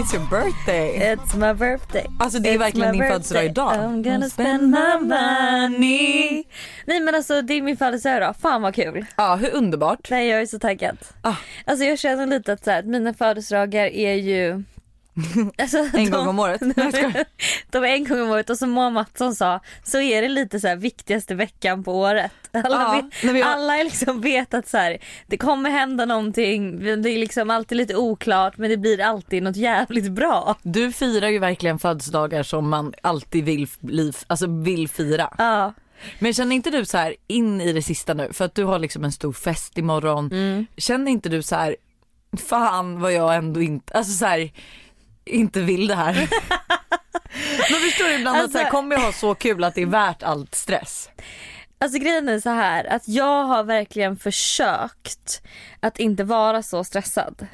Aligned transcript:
It's 0.00 0.14
your 0.14 0.26
birthday. 0.30 1.14
It's 1.14 1.36
my 1.36 1.54
birthday. 1.54 2.06
Alltså 2.18 2.38
det 2.38 2.48
är 2.48 2.54
It's 2.54 2.58
verkligen 2.58 2.92
din 2.92 3.02
födelsedag 3.02 3.44
idag. 3.44 3.72
I'm 3.72 4.02
gonna 4.02 4.28
spend 4.28 4.70
my 4.70 5.08
money. 5.08 6.44
Nej 6.84 7.00
men 7.00 7.14
alltså 7.14 7.42
det 7.42 7.54
är 7.54 7.62
min 7.62 7.76
födelsedag 7.76 8.16
idag. 8.16 8.36
Fan 8.40 8.62
vad 8.62 8.74
kul. 8.74 9.06
Ja, 9.16 9.36
hur 9.36 9.50
underbart. 9.54 10.10
Nej 10.10 10.28
jag 10.28 10.40
är 10.40 10.46
så 10.46 10.58
taggad. 10.58 10.98
Ah. 11.22 11.34
Alltså 11.64 11.84
jag 11.84 11.98
känner 11.98 12.26
lite 12.26 12.52
att, 12.52 12.64
så 12.64 12.70
här, 12.70 12.78
att 12.78 12.86
mina 12.86 13.14
födelsedagar 13.14 13.86
är 13.86 14.14
ju 14.14 14.62
Alltså, 15.58 15.88
En 15.94 16.10
gång 16.10 16.28
om 16.28 16.38
året. 16.38 16.60
De 17.70 17.84
är 17.84 17.88
en 17.88 18.04
gång 18.04 18.22
om 18.22 18.30
året 18.30 18.50
och 18.50 18.58
som 18.58 18.70
Moa 18.70 18.90
Mattsson 18.90 19.34
sa 19.34 19.60
så 19.84 20.00
är 20.00 20.22
det 20.22 20.28
lite 20.28 20.60
så 20.60 20.68
här 20.68 20.76
viktigaste 20.76 21.34
veckan 21.34 21.84
på 21.84 21.98
året. 21.98 22.32
Alla, 22.52 22.68
Ja, 22.70 23.02
vet, 23.22 23.36
jag- 23.36 23.48
alla 23.48 23.76
liksom 23.82 24.20
vet 24.20 24.54
att 24.54 24.68
så 24.68 24.76
här, 24.76 24.98
det 25.26 25.36
kommer 25.36 25.70
hända 25.70 26.04
någonting, 26.04 26.78
det 27.02 27.10
är 27.10 27.18
liksom 27.18 27.50
alltid 27.50 27.78
lite 27.78 27.96
oklart 27.96 28.56
men 28.56 28.70
det 28.70 28.76
blir 28.76 29.00
alltid 29.00 29.42
något 29.42 29.56
jävligt 29.56 30.10
bra. 30.12 30.56
Du 30.62 30.92
firar 30.92 31.28
ju 31.28 31.38
verkligen 31.38 31.78
födelsedagar 31.78 32.42
som 32.42 32.68
man 32.68 32.94
alltid 33.02 33.44
vill, 33.44 33.68
bli, 33.80 34.12
alltså 34.26 34.46
vill 34.46 34.88
fira. 34.88 35.34
Ja. 35.38 35.74
Men 36.18 36.34
känner 36.34 36.56
inte 36.56 36.70
du 36.70 36.84
så 36.84 36.98
här 36.98 37.14
in 37.26 37.60
i 37.60 37.72
det 37.72 37.82
sista 37.82 38.14
nu 38.14 38.32
för 38.32 38.44
att 38.44 38.54
du 38.54 38.64
har 38.64 38.78
liksom 38.78 39.04
en 39.04 39.12
stor 39.12 39.32
fest 39.32 39.78
imorgon. 39.78 40.26
Mm. 40.32 40.66
Känner 40.76 41.10
inte 41.12 41.28
du 41.28 41.42
så 41.42 41.56
här 41.56 41.76
fan 42.48 43.00
vad 43.00 43.12
jag 43.12 43.34
ändå 43.34 43.60
inte, 43.62 43.92
alltså 43.94 44.12
så 44.12 44.26
här 44.26 44.50
inte 45.24 45.60
vill 45.60 45.86
det 45.86 45.94
här. 45.94 46.14
Men 47.70 47.80
förstår 47.80 48.04
du 48.08 48.14
ibland 48.14 48.38
att 48.38 48.52
så 48.52 48.58
här, 48.58 48.64
Alltså- 48.64 48.76
kommer 48.76 48.96
jag 48.96 49.02
ha 49.02 49.12
så 49.12 49.34
kul 49.34 49.64
att 49.64 49.74
det 49.74 49.82
är 49.82 49.86
värt 49.86 50.22
allt 50.22 50.54
stress? 50.54 51.08
Alltså 51.84 51.98
grejen 51.98 52.28
är 52.28 52.40
så 52.40 52.50
här 52.50 52.84
att 52.84 53.08
jag 53.08 53.44
har 53.44 53.64
verkligen 53.64 54.16
försökt 54.16 55.42
att 55.80 55.98
inte 55.98 56.24
vara 56.24 56.62
så 56.62 56.84
stressad. 56.84 57.46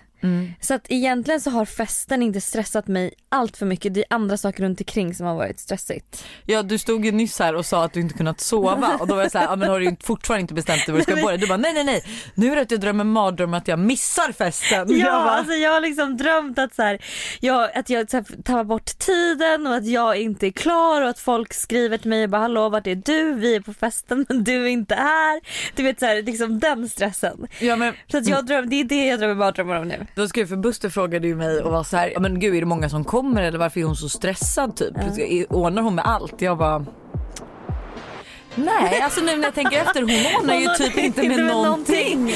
Så 0.61 0.75
att 0.75 0.87
egentligen 0.89 1.41
så 1.41 1.51
har 1.51 1.65
festen 1.65 2.23
inte 2.23 2.41
stressat 2.41 2.87
mig 2.87 3.15
allt 3.29 3.57
för 3.57 3.67
mycket. 3.67 3.95
Det 3.95 4.01
är 4.01 4.07
andra 4.11 4.37
saker 4.37 4.63
runt 4.63 4.81
omkring 4.81 5.15
som 5.15 5.27
har 5.27 5.35
varit 5.35 5.61
stressigt. 5.61 6.25
Ja 6.45 6.63
du 6.63 6.79
stod 6.79 7.05
ju 7.05 7.13
nyss 7.13 7.39
här 7.39 7.55
och 7.55 7.67
sa 7.67 7.85
att 7.85 7.93
du 7.93 8.01
inte 8.01 8.15
kunnat 8.15 8.41
sova 8.41 8.97
och 9.01 9.07
då 9.07 9.15
var 9.15 9.23
jag 9.23 9.33
så 9.33 9.39
här, 9.39 9.45
ja, 9.45 9.57
men 9.57 9.69
har 9.69 9.81
du 9.81 9.97
fortfarande 10.03 10.41
inte 10.41 10.55
bestämt 10.55 10.87
dig 10.87 10.93
vad 10.93 11.01
du 11.01 11.03
ska 11.03 11.29
dig? 11.29 11.39
Du 11.39 11.47
bara 11.47 11.57
nej 11.57 11.73
nej 11.75 11.85
nej, 11.85 12.03
nu 12.35 12.53
är 12.53 12.57
det 12.57 12.63
att 12.63 12.71
jag 12.71 12.81
drömmer 12.81 13.05
mardröm 13.05 13.55
att 13.55 13.69
jag 13.69 13.79
missar 13.79 14.33
festen. 14.33 14.87
Ja, 14.89 14.97
jag 14.97 15.25
bara, 15.25 15.31
alltså 15.31 15.53
jag 15.53 15.71
har 15.71 15.81
liksom 15.81 16.17
drömt 16.17 16.59
att, 16.59 16.75
så 16.75 16.83
här, 16.83 16.99
jag, 17.41 17.77
att 17.79 17.91
jag 17.91 18.11
så 18.11 18.17
här, 18.17 18.25
tappar 18.43 18.65
bort 18.65 18.99
tiden 18.99 19.67
och 19.67 19.75
att 19.75 19.87
jag 19.87 20.17
inte 20.17 20.47
är 20.47 20.51
klar 20.51 21.03
och 21.03 21.09
att 21.09 21.19
folk 21.19 21.55
skriver 21.55 21.99
till 21.99 22.11
mig 22.11 22.25
och 22.25 22.31
bara 22.31 22.41
hallå 22.41 22.69
vart 22.69 22.87
är 22.87 22.95
du? 22.95 23.35
Vi 23.35 23.57
är 23.57 23.61
på 23.61 23.75
festen 23.75 24.27
men 24.29 24.45
du 24.45 24.65
är 24.65 24.69
inte 24.69 24.95
här. 24.95 25.41
Du 25.75 25.83
vet 25.83 26.01
så 26.01 26.07
här, 26.07 26.23
liksom 26.23 26.59
den 26.59 26.89
stressen. 26.89 27.47
ja, 27.59 27.77
men, 27.77 27.95
Så 28.11 28.19
att 28.19 28.27
jag 28.27 28.47
dröm, 28.47 28.69
det 28.69 28.81
är 28.81 28.85
det 28.85 29.07
jag 29.07 29.19
drömmer 29.19 29.35
mardrömmar 29.35 29.77
om 29.77 29.89
nu. 29.89 30.07
Då 30.17 30.29
ska 30.29 30.41
jag 30.41 30.49
för 30.49 30.57
Buster 30.57 30.89
frågade 30.89 31.27
ju 31.27 31.35
mig 31.37 31.63
och 31.63 31.73
var 31.73 31.85
så 31.85 31.97
här, 31.97 32.15
men 32.21 32.41
gud 32.41 32.55
är 32.55 32.61
det 32.61 32.67
många 32.67 32.89
som 32.89 33.05
kommer 33.05 33.43
eller 33.43 33.59
varför 33.59 33.81
är 33.81 33.85
hon 33.85 33.97
så 33.97 34.09
stressad 34.09 34.77
typ? 34.77 34.95
Ordnar 35.51 35.83
hon 35.83 35.95
med 35.95 36.07
allt? 36.07 36.43
Jag 36.43 36.59
bara 36.59 36.87
Nej, 38.55 39.01
alltså 39.01 39.21
nu 39.21 39.37
när 39.37 39.45
jag 39.45 39.55
tänker 39.55 39.81
efter, 39.81 40.01
hon 40.01 40.41
ordnar 40.41 40.55
ju 40.55 40.67
typ 40.67 40.97
inte 40.97 41.23
inte 41.23 41.29
med 41.29 41.47
med 41.47 41.47
någonting. 41.47 42.33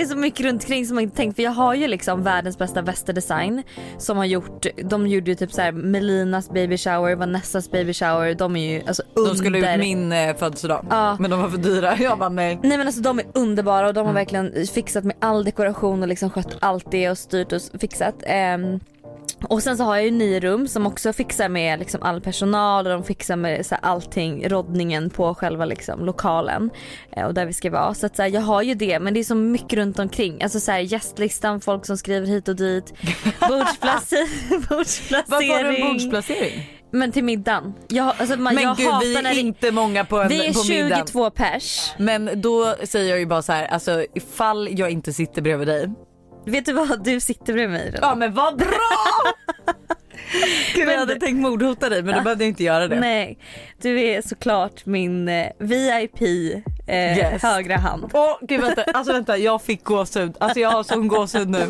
Det 0.00 0.04
är 0.04 0.08
så 0.08 0.16
mycket 0.16 0.46
runt 0.46 0.62
omkring 0.62 0.86
som 0.86 0.94
man 0.94 1.04
inte 1.04 1.16
tänkt 1.16 1.36
för 1.36 1.42
jag 1.42 1.50
har 1.50 1.74
ju 1.74 1.88
liksom 1.88 2.22
världens 2.22 2.58
bästa 2.58 2.82
västerdesign 2.82 3.62
som 3.98 4.16
har 4.16 4.24
gjort, 4.24 4.66
de 4.84 5.06
gjorde 5.06 5.30
ju 5.30 5.34
typ 5.34 5.52
så 5.52 5.60
här 5.62 5.72
Melinas 5.72 6.50
baby 6.50 6.76
shower, 6.78 7.14
Vanessas 7.14 7.70
baby 7.70 7.92
shower, 7.94 8.34
de 8.34 8.56
är 8.56 8.72
ju 8.72 8.82
alltså 8.86 9.02
under. 9.14 9.30
De 9.30 9.36
skulle 9.38 9.74
ut 9.74 9.80
min 9.80 10.12
eh, 10.12 10.36
födelsedag 10.36 10.86
Ja. 10.90 11.16
men 11.20 11.30
de 11.30 11.40
var 11.42 11.48
för 11.48 11.58
dyra. 11.58 11.96
Jag 11.98 12.18
bara 12.18 12.28
nej. 12.28 12.60
Nej 12.62 12.78
men 12.78 12.86
alltså 12.86 13.02
de 13.02 13.18
är 13.18 13.26
underbara 13.34 13.88
och 13.88 13.94
de 13.94 14.06
har 14.06 14.14
verkligen 14.14 14.66
fixat 14.66 15.04
med 15.04 15.16
all 15.20 15.44
dekoration 15.44 16.02
och 16.02 16.08
liksom 16.08 16.30
skött 16.30 16.56
allt 16.60 16.90
det 16.90 17.10
och 17.10 17.18
styrt 17.18 17.52
och 17.52 17.60
fixat. 17.80 18.14
Ehm, 18.26 18.80
och 19.48 19.62
sen 19.62 19.76
så 19.76 19.84
har 19.84 19.96
jag 19.96 20.04
ju 20.04 20.10
nio 20.10 20.40
rum 20.40 20.68
som 20.68 20.86
också 20.86 21.12
fixar 21.12 21.48
med 21.48 21.78
liksom 21.78 22.02
all 22.02 22.20
personal 22.20 22.86
och 22.86 22.92
de 22.92 23.04
fixar 23.04 23.36
med 23.36 23.66
så 23.66 23.74
här 23.74 23.84
allting, 23.84 24.48
roddningen 24.48 25.10
på 25.10 25.34
själva 25.34 25.64
liksom 25.64 26.04
lokalen 26.04 26.70
eh, 27.16 27.24
och 27.24 27.34
där 27.34 27.46
vi 27.46 27.52
ska 27.52 27.70
vara. 27.70 27.94
Så 27.94 28.06
att 28.06 28.16
så 28.16 28.22
här, 28.22 28.28
jag 28.30 28.40
har 28.40 28.62
ju 28.62 28.74
det 28.74 29.00
men 29.00 29.14
det 29.14 29.20
är 29.20 29.24
så 29.24 29.34
mycket 29.34 29.72
runt 29.72 29.98
omkring. 29.98 30.42
Alltså 30.42 30.60
så 30.60 30.72
här, 30.72 30.78
gästlistan, 30.78 31.60
folk 31.60 31.86
som 31.86 31.96
skriver 31.96 32.26
hit 32.26 32.48
och 32.48 32.56
dit, 32.56 32.92
bordsplacering. 33.48 34.28
Varför 34.68 35.52
har 35.56 35.64
du 35.64 35.76
en 35.76 35.88
bordsplacering? 35.92 36.76
Men 36.92 37.12
till 37.12 37.24
middagen. 37.24 37.72
Jag, 37.88 38.14
alltså, 38.18 38.36
man, 38.36 38.54
Men 38.54 38.64
jag 38.64 38.76
gud 38.76 38.86
vi 39.02 39.16
är 39.16 39.22
det- 39.22 39.40
inte 39.40 39.70
många 39.70 40.04
på, 40.04 40.18
en, 40.18 40.28
vi 40.28 40.46
är 40.46 40.52
på 40.52 40.64
middagen. 40.68 41.06
22 41.06 41.30
pers. 41.30 41.92
Men 41.98 42.30
då 42.40 42.74
säger 42.84 43.10
jag 43.10 43.18
ju 43.18 43.26
bara 43.26 43.42
så 43.42 43.52
här, 43.52 43.66
alltså 43.66 44.04
ifall 44.14 44.78
jag 44.78 44.90
inte 44.90 45.12
sitter 45.12 45.42
bredvid 45.42 45.68
dig. 45.68 45.90
Vet 46.46 46.66
du 46.66 46.72
vad, 46.72 47.04
du 47.04 47.20
sitter 47.20 47.52
bredvid 47.52 47.70
mig 47.70 47.84
redan. 47.86 48.00
Ja 48.08 48.14
men 48.14 48.34
vad 48.34 48.56
bra! 48.58 48.68
Gud 50.74 50.88
jag 50.88 50.98
hade 50.98 51.16
tänkt 51.16 51.40
mordhota 51.40 51.88
dig 51.88 52.02
men 52.02 52.14
då 52.16 52.22
behövde 52.22 52.44
jag 52.44 52.48
inte 52.48 52.64
göra 52.64 52.88
det. 52.88 53.00
Nej, 53.00 53.38
du 53.82 54.00
är 54.00 54.22
såklart 54.22 54.86
min 54.86 55.28
eh, 55.28 55.46
VIP 55.58 56.20
eh, 56.22 57.18
Yes. 57.18 57.42
högra 57.42 57.76
hand. 57.76 58.10
Åh 58.12 58.36
gud 58.40 58.60
vänta, 58.60 58.82
alltså 58.82 59.12
vänta 59.12 59.36
jag 59.36 59.62
fick 59.62 59.84
gåshud. 59.84 60.36
Alltså 60.40 60.60
jag 60.60 60.70
har 60.70 60.82
sån 60.82 61.08
gåshud 61.08 61.48
nu. 61.48 61.66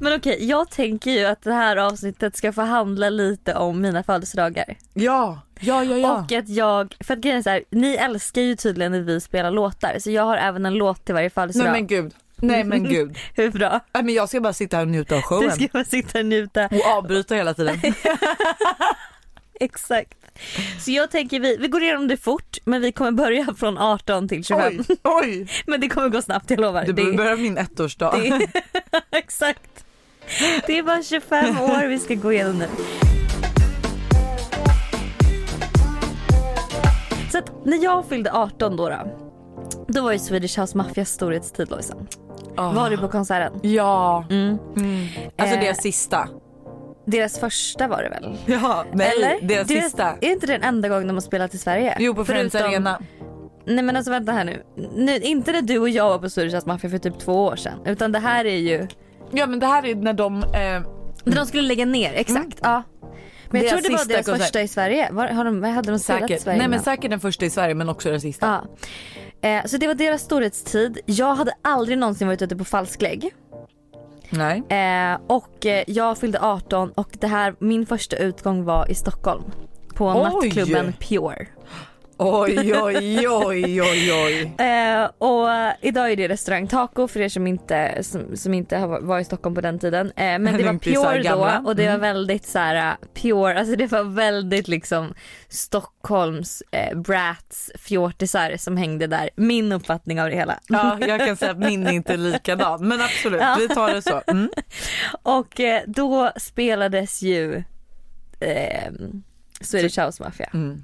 Men 0.00 0.16
okej, 0.16 0.48
jag 0.48 0.70
tänker 0.70 1.10
ju 1.10 1.24
att 1.24 1.42
det 1.42 1.52
här 1.52 1.76
avsnittet 1.76 2.36
ska 2.36 2.52
få 2.52 2.62
handla 2.62 3.10
lite 3.10 3.54
om 3.54 3.80
mina 3.80 4.02
födelsedagar. 4.02 4.76
Ja, 4.94 5.40
ja 5.60 5.84
ja 5.84 5.96
ja. 5.96 6.12
Och 6.24 6.32
att 6.32 6.48
jag, 6.48 6.96
för 7.00 7.14
att 7.14 7.20
grejen 7.20 7.38
är 7.38 7.42
så 7.42 7.50
här, 7.50 7.62
ni 7.70 7.94
älskar 7.94 8.42
ju 8.42 8.56
tydligen 8.56 8.92
när 8.92 9.00
vi 9.00 9.20
spelar 9.20 9.50
låtar 9.50 9.98
så 9.98 10.10
jag 10.10 10.22
har 10.22 10.36
även 10.36 10.66
en 10.66 10.74
låt 10.74 11.04
till 11.04 11.14
varje 11.14 11.24
Nej 11.24 11.30
födelsedag. 11.30 11.72
men 11.72 11.86
gud. 11.86 12.12
Nej 12.36 12.64
men 12.64 12.84
gud. 12.84 13.18
Hur 13.34 13.50
bra? 13.50 13.80
Nej, 13.92 14.04
men 14.04 14.14
jag 14.14 14.28
ska 14.28 14.40
bara 14.40 14.52
sitta 14.52 14.76
här 14.76 14.84
och 14.84 14.90
njuta 14.90 15.14
av 15.14 15.20
Du 15.20 15.26
showen. 15.26 15.52
ska 15.52 15.66
bara 15.72 15.84
sitta 15.84 16.18
och 16.18 16.26
njuta. 16.26 16.64
Och 16.66 16.86
avbryta 16.96 17.34
hela 17.34 17.54
tiden. 17.54 17.80
Exakt. 19.60 20.14
Så 20.80 20.90
jag 20.90 21.10
tänker 21.10 21.40
vi, 21.40 21.56
vi 21.56 21.68
går 21.68 21.82
igenom 21.82 22.08
det 22.08 22.16
fort 22.16 22.58
men 22.64 22.82
vi 22.82 22.92
kommer 22.92 23.12
börja 23.12 23.46
från 23.58 23.78
18 23.78 24.28
till 24.28 24.44
25. 24.44 24.84
Oj, 24.88 24.96
oj. 25.02 25.48
Men 25.66 25.80
det 25.80 25.88
kommer 25.88 26.08
gå 26.08 26.22
snabbt 26.22 26.50
jag 26.50 26.60
lovar. 26.60 26.84
Det 26.84 26.92
Det- 26.92 27.12
börjar 27.16 27.36
min 27.36 27.58
ettårsdag. 27.58 28.12
Det, 28.22 28.48
exakt. 29.18 29.84
Det 30.66 30.78
är 30.78 30.82
bara 30.82 31.02
25 31.02 31.60
år 31.60 31.86
vi 31.86 31.98
ska 31.98 32.14
gå 32.14 32.32
igenom 32.32 32.58
nu. 32.58 32.68
Så 37.32 37.38
att 37.38 37.64
när 37.66 37.84
jag 37.84 38.04
fyllde 38.08 38.32
18 38.32 38.76
då, 38.76 38.88
då, 38.88 39.06
då 39.88 40.02
var 40.02 40.12
ju 40.12 40.18
Swedish 40.18 40.58
House 40.60 40.76
Mafias 40.76 41.10
storhetstid 41.10 41.70
Lojsan. 41.70 42.06
Ah. 42.56 42.72
Var 42.72 42.90
du 42.90 42.98
på 42.98 43.08
konserten? 43.08 43.60
Ja. 43.62 44.24
Mm. 44.30 44.58
Mm. 44.76 45.06
Alltså 45.38 45.56
deras 45.56 45.82
sista. 45.82 46.28
Deras 47.06 47.38
första 47.38 47.88
var 47.88 48.02
det 48.02 48.08
väl? 48.08 48.36
Ja, 48.46 48.84
nej, 48.92 49.12
Eller? 49.16 49.48
deras 49.48 49.68
Det- 49.68 49.82
sista. 49.82 50.14
Är 50.20 50.30
inte 50.30 50.46
det 50.46 50.52
den 50.52 50.62
enda 50.62 50.88
gången 50.88 51.06
de 51.06 51.12
har 51.16 51.20
spelat 51.20 51.54
i 51.54 51.58
Sverige? 51.58 51.96
Jo 51.98 52.14
på 52.14 52.24
Friends 52.24 52.52
Förutom- 52.52 52.70
Arena. 52.72 52.98
Nej 53.66 53.84
men 53.84 53.96
alltså 53.96 54.10
vänta 54.10 54.32
här 54.32 54.44
nu. 54.44 54.62
nu. 54.94 55.16
Inte 55.16 55.52
när 55.52 55.62
du 55.62 55.78
och 55.78 55.88
jag 55.88 56.08
var 56.08 56.18
på 56.18 56.24
House 56.24 56.62
Mafia 56.66 56.90
för 56.90 56.98
typ 56.98 57.18
två 57.18 57.44
år 57.44 57.56
sedan. 57.56 57.78
Utan 57.86 58.12
det 58.12 58.18
här 58.18 58.44
är 58.44 58.56
ju 58.56 58.86
Ja 59.30 59.46
men 59.46 59.58
det 59.58 59.66
här 59.66 59.86
är 59.86 59.94
när 59.94 60.12
de, 60.12 60.42
eh, 60.42 60.50
När 61.24 61.36
de 61.36 61.46
skulle 61.46 61.62
lägga 61.68 61.84
ner, 61.86 62.12
exakt. 62.14 62.58
Ja. 62.62 62.82
Men 63.50 63.62
jag 63.62 63.70
tror 63.70 63.80
det 63.82 63.88
var 63.96 64.04
deras 64.08 64.26
konsert. 64.26 64.42
första 64.42 64.62
i 64.62 64.68
Sverige. 64.68 65.08
Var, 65.12 65.28
har 65.28 65.44
de, 65.44 65.62
hade 65.64 65.90
de 65.90 65.98
spelat 65.98 66.30
i 66.30 66.38
Sverige 66.38 66.58
nej 66.58 66.68
men 66.68 66.72
innan? 66.74 66.84
säkert 66.84 67.10
den 67.10 67.20
första 67.20 67.44
i 67.46 67.50
Sverige 67.50 67.74
men 67.74 67.88
också 67.88 68.10
den 68.10 68.20
sista. 68.20 68.46
Ja. 68.46 68.76
Eh, 69.44 69.64
så 69.64 69.76
det 69.76 69.86
var 69.86 69.94
deras 69.94 70.22
storhetstid. 70.22 70.98
Jag 71.06 71.34
hade 71.34 71.52
aldrig 71.62 71.98
någonsin 71.98 72.26
varit 72.26 72.42
ute 72.42 72.56
på 72.56 72.64
falsklägg. 72.64 73.34
Nej. 74.30 74.62
Eh, 74.68 75.18
och 75.26 75.66
eh, 75.66 75.84
jag 75.86 76.18
fyllde 76.18 76.40
18 76.40 76.90
och 76.90 77.08
det 77.20 77.26
här, 77.26 77.54
min 77.58 77.86
första 77.86 78.16
utgång 78.16 78.64
var 78.64 78.90
i 78.90 78.94
Stockholm. 78.94 79.42
På 79.94 80.06
Oj! 80.06 80.22
nattklubben 80.22 80.92
Pure. 80.92 81.46
Oj 82.18 82.72
oj 82.82 83.28
oj 83.28 83.82
oj 83.82 84.12
oj. 84.12 84.52
Eh, 84.64 85.10
och 85.18 85.52
eh, 85.52 85.72
idag 85.80 86.10
är 86.12 86.16
det 86.16 86.28
restaurang 86.28 86.66
Taco 86.68 87.08
för 87.08 87.20
er 87.20 87.28
som 87.28 87.46
inte, 87.46 87.98
som, 88.02 88.36
som 88.36 88.54
inte 88.54 88.76
har 88.76 89.00
varit 89.00 89.22
i 89.22 89.24
Stockholm 89.24 89.54
på 89.54 89.60
den 89.60 89.78
tiden. 89.78 90.06
Eh, 90.16 90.38
men 90.38 90.44
det 90.58 90.64
var 90.64 90.78
Pure 90.78 91.22
då 91.22 91.68
och 91.68 91.76
det 91.76 91.82
var 91.86 91.94
Mm. 91.94 92.00
väldigt 92.00 92.46
så 92.46 92.58
här 92.58 92.90
eh, 92.90 93.06
Pure, 93.22 93.58
alltså 93.58 93.76
det 93.76 93.86
var 93.86 94.02
väldigt 94.02 94.68
liksom 94.68 95.14
Stockholms 95.48 96.62
eh, 96.70 96.98
brats 96.98 97.70
fjortisar 97.78 98.56
som 98.56 98.76
hängde 98.76 99.06
där. 99.06 99.30
Min 99.36 99.72
uppfattning 99.72 100.20
av 100.20 100.30
det 100.30 100.36
hela. 100.36 100.58
Ja 100.68 100.98
jag 101.08 101.26
kan 101.26 101.36
säga 101.36 101.50
att 101.52 101.58
min 101.58 101.86
är 101.86 101.92
inte 101.92 102.16
likadan 102.16 102.88
men 102.88 103.00
absolut 103.00 103.40
Ja. 103.40 103.56
vi 103.58 103.68
tar 103.68 103.94
det 103.94 104.02
så. 104.02 104.22
Mm. 104.26 104.50
Och 105.22 105.60
eh, 105.60 105.82
då 105.86 106.30
spelades 106.36 107.22
ju 107.22 107.62
eh, 108.40 108.92
Swedish 109.60 109.98
House 110.00 110.22
Mafia. 110.22 110.50
Mm. 110.54 110.82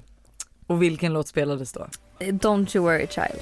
Och 0.71 0.81
vilken 0.81 1.13
låt 1.13 1.27
spelades 1.27 1.71
då? 1.71 1.87
Don't 2.19 2.77
you 2.77 2.85
worry 2.85 3.07
child. 3.07 3.39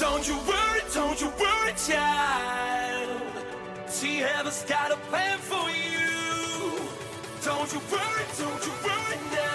Don't 0.00 0.28
you 0.28 0.38
worry, 0.46 0.82
don't 0.94 1.22
you 1.22 1.30
worry, 1.30 1.74
child. 1.86 3.20
She 4.00 4.22
has 4.22 4.64
got 4.68 4.92
a 4.92 4.98
plan 5.10 5.38
for 5.38 5.70
you. 5.70 6.00
Don't 7.44 7.74
you 7.74 7.80
worry, 7.90 8.24
don't 8.38 8.66
you 8.66 8.74
worry 8.82 9.18
now. 9.30 9.50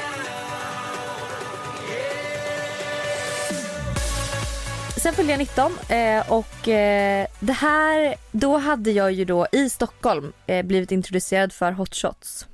Sen 4.97 5.13
fyllde 5.13 5.33
jag 5.33 5.39
19 5.39 5.71
eh, 5.89 6.31
och 6.31 6.68
eh, 6.68 7.27
det 7.39 7.53
här, 7.53 8.15
då 8.31 8.57
hade 8.57 8.92
jag 8.92 9.12
ju 9.12 9.25
då 9.25 9.47
i 9.51 9.69
Stockholm 9.69 10.33
eh, 10.47 10.65
blivit 10.65 10.92
introducerad 10.92 11.53
för 11.53 11.71
hot 11.71 11.95
shots. 11.95 12.47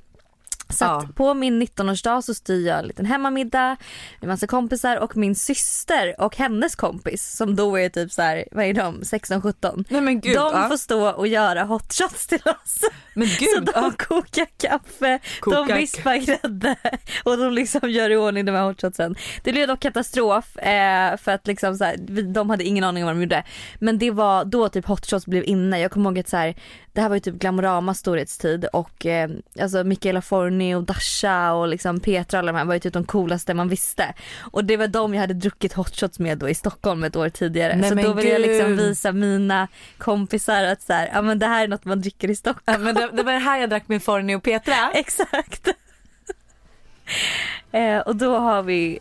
Så 0.72 0.84
Ja. 0.84 1.08
på 1.14 1.34
min 1.34 1.62
19-årsdag 1.62 2.22
så 2.22 2.34
styr 2.34 2.66
jag 2.66 2.78
en 2.78 2.86
liten 2.86 3.06
hemmamiddag 3.06 3.76
med 4.20 4.28
massa 4.28 4.46
kompisar 4.46 4.96
och 4.96 5.16
min 5.16 5.34
syster 5.34 6.14
och 6.18 6.36
hennes 6.36 6.76
kompis 6.76 7.36
som 7.36 7.56
då 7.56 7.78
är 7.78 7.88
typ 7.88 8.12
så 8.12 8.22
här, 8.22 8.44
vad 8.52 8.64
är 8.64 8.74
de, 8.74 9.00
16-17. 9.02 9.84
Nej 9.88 10.00
men 10.00 10.20
gud. 10.20 10.36
De 10.36 10.52
ja. 10.54 10.68
får 10.68 10.76
stå 10.76 11.10
och 11.10 11.26
göra 11.26 11.64
hot 11.64 11.92
shots 11.94 12.26
till 12.26 12.42
oss. 12.44 12.80
Men 13.14 13.28
Så 13.28 13.44
gud. 13.44 13.64
de 13.64 13.72
ja. 13.74 13.92
kokar 13.98 14.46
kaffe, 14.56 15.18
Kokar- 15.40 15.68
de 15.68 15.74
vispar 15.76 16.16
grädde 16.16 16.76
och 17.24 17.38
de 17.38 17.52
liksom 17.52 17.90
gör 17.90 18.10
i 18.10 18.16
ordning 18.16 18.44
de 18.44 18.52
här 18.52 18.62
hotshotsen. 18.62 19.14
Det 19.44 19.52
blev 19.52 19.68
dock 19.68 19.80
katastrof 19.80 20.56
eh, 20.56 21.16
för 21.16 21.32
att 21.32 21.46
liksom 21.46 21.74
så 21.76 21.84
här, 21.84 21.96
de 22.32 22.50
hade 22.50 22.64
ingen 22.64 22.84
aning 22.84 23.02
om 23.02 23.06
vad 23.06 23.16
de 23.16 23.20
gjorde. 23.22 23.44
Men 23.80 23.98
det 23.98 24.10
var 24.10 24.44
då 24.44 24.68
typ 24.68 24.86
hotshots 24.86 25.26
blev 25.26 25.44
inne. 25.44 25.80
Jag 25.80 25.90
kommer 25.90 26.10
ihåg 26.10 26.18
att 26.18 26.28
så 26.28 26.36
här, 26.36 26.54
det 26.92 27.00
här 27.00 27.08
var 27.08 27.16
ju 27.16 27.20
typ 27.20 27.34
Glamoramas 27.34 27.98
storhetstid 27.98 28.64
och 28.72 29.06
eh, 29.06 29.30
alltså 29.60 29.84
Michaela 29.84 30.22
Forni 30.22 30.61
och 30.76 30.82
Dasha 30.82 31.52
och 31.52 31.68
liksom 31.68 32.00
Petra 32.00 32.38
och 32.38 32.38
alla 32.38 32.52
de 32.52 32.58
här 32.58 32.64
var 32.64 32.74
ju 32.74 32.80
typ 32.80 32.92
de 32.92 33.04
coolaste 33.04 33.54
man 33.54 33.68
visste. 33.68 34.14
Och 34.40 34.64
det 34.64 34.76
var 34.76 34.86
de 34.86 35.14
jag 35.14 35.20
hade 35.20 35.34
druckit 35.34 35.72
hotshots 35.72 36.18
med 36.18 36.38
då 36.38 36.48
i 36.48 36.54
Stockholm 36.54 37.04
ett 37.04 37.16
år 37.16 37.28
tidigare. 37.28 37.76
Nej, 37.76 37.88
så 37.88 37.94
då 37.94 38.12
ville 38.12 38.30
jag 38.30 38.40
liksom 38.40 38.76
visa 38.76 39.12
mina 39.12 39.68
kompisar 39.98 40.64
att 40.64 40.82
så 40.82 40.92
här, 40.92 41.10
ja 41.14 41.22
men 41.22 41.38
det 41.38 41.46
här 41.46 41.64
är 41.64 41.68
något 41.68 41.84
man 41.84 42.00
dricker 42.00 42.30
i 42.30 42.36
Stockholm. 42.36 42.62
Ja, 42.66 42.78
men 42.78 42.94
det, 42.94 43.10
det 43.16 43.22
var 43.22 43.32
det 43.32 43.38
här 43.38 43.60
jag 43.60 43.70
drack 43.70 43.88
med 43.88 44.02
Forni 44.02 44.34
och 44.34 44.42
Petra. 44.42 44.90
Exakt. 44.94 45.68
eh, 47.72 47.98
och 47.98 48.16
då 48.16 48.38
har 48.38 48.62
vi 48.62 48.98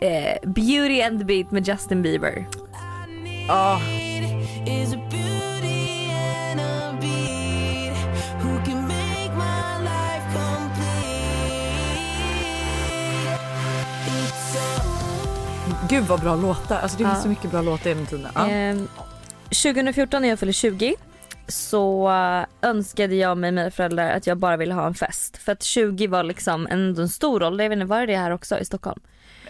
eh, 0.00 0.50
Beauty 0.50 1.02
and 1.02 1.18
the 1.18 1.24
Beat 1.24 1.50
med 1.50 1.68
Justin 1.68 2.02
Bieber. 2.02 2.46
Ja. 3.48 3.80
Gud 15.88 16.04
vad 16.04 16.20
bra 16.20 16.36
låtar. 16.36 16.78
Alltså 16.78 16.98
det 16.98 17.04
finns 17.04 17.16
Ja. 17.16 17.22
så 17.22 17.28
mycket 17.28 17.50
bra 17.50 17.62
låtar 17.62 17.90
genom 17.90 18.06
tiden. 18.06 18.28
Ja. 18.34 18.50
Eh, 18.50 18.76
2014 19.62 20.22
när 20.22 20.28
jag 20.28 20.38
fyllde 20.38 20.52
20 20.52 20.94
så 21.48 22.10
eh, 22.10 22.68
önskade 22.70 23.14
jag 23.14 23.38
mig 23.38 23.52
mina 23.52 23.70
föräldrar 23.70 24.10
att 24.10 24.26
jag 24.26 24.38
bara 24.38 24.56
ville 24.56 24.74
ha 24.74 24.86
en 24.86 24.94
fest. 24.94 25.36
För 25.36 25.52
att 25.52 25.62
20 25.62 26.06
var 26.06 26.22
liksom 26.22 26.66
en, 26.70 26.98
en 26.98 27.08
stor 27.08 27.42
ålder. 27.42 27.64
Jag 27.64 27.68
vet 27.70 27.76
inte, 27.76 27.86
var 27.86 28.00
det 28.00 28.06
det 28.06 28.16
här 28.16 28.30
också 28.30 28.58
i 28.58 28.64
Stockholm? 28.64 29.00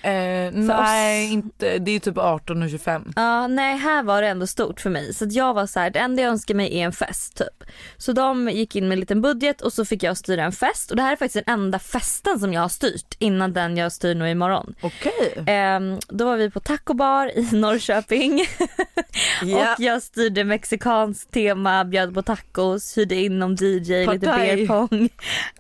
Eh, 0.03 0.53
nej, 0.53 1.33
inte, 1.33 1.79
det 1.79 1.91
är 1.91 1.99
typ 2.01 2.19
18 2.19 2.63
och 2.63 2.71
25. 2.71 3.13
Ja, 3.17 3.47
nej 3.47 3.77
här 3.77 4.03
var 4.03 4.23
det 4.23 4.29
ändå 4.29 4.47
stort 4.47 4.81
för 4.81 4.91
mig. 4.91 5.15
Så 5.15 5.27
jag 5.31 5.55
var 5.55 5.67
så 5.67 5.81
här, 5.81 5.91
det 5.91 5.99
enda 5.99 6.23
jag 6.23 6.31
önskar 6.31 6.55
mig 6.55 6.79
är 6.81 6.85
en 6.85 6.93
fest 6.93 7.37
typ. 7.37 7.71
Så 7.97 8.13
de 8.13 8.49
gick 8.49 8.77
in 8.77 8.89
med 8.89 8.97
en 8.97 9.01
liten 9.01 9.23
budget 9.23 9.61
och 9.61 9.73
så 9.73 9.85
fick 9.85 10.03
jag 10.03 10.17
styra 10.17 10.45
en 10.45 10.53
fest. 10.53 10.91
Och 10.91 10.97
det 10.97 11.03
här 11.03 11.13
är 11.13 11.17
faktiskt 11.17 11.45
den 11.47 11.55
enda 11.55 11.79
festen 11.79 12.41
som 12.41 12.53
jag 12.53 12.61
har 12.61 12.69
styrt 12.69 13.15
innan 13.19 13.53
den 13.53 13.77
jag 13.77 13.93
styr 13.93 14.15
nu 14.15 14.31
imorgon. 14.31 14.75
Okej. 14.83 15.45
Ehm, 15.47 15.99
då 16.09 16.25
var 16.25 16.37
vi 16.37 16.51
på 16.51 16.61
Taco 16.61 16.95
Bar 16.95 17.39
i 17.39 17.49
Norrköping 17.57 18.41
Ja. 19.43 19.73
och 19.73 19.81
jag 19.81 20.03
styrde 20.03 20.45
mexikanskt 20.45 21.31
tema, 21.33 21.85
bjöd 21.85 22.15
på 22.15 22.23
tacos, 22.23 22.99
hyrde 22.99 23.15
in 23.15 23.39
någon 23.39 23.55
DJ, 23.55 24.07
lite 24.07 24.27
Partaj. 24.27 24.57
beer 24.57 24.67
pong. 24.67 25.09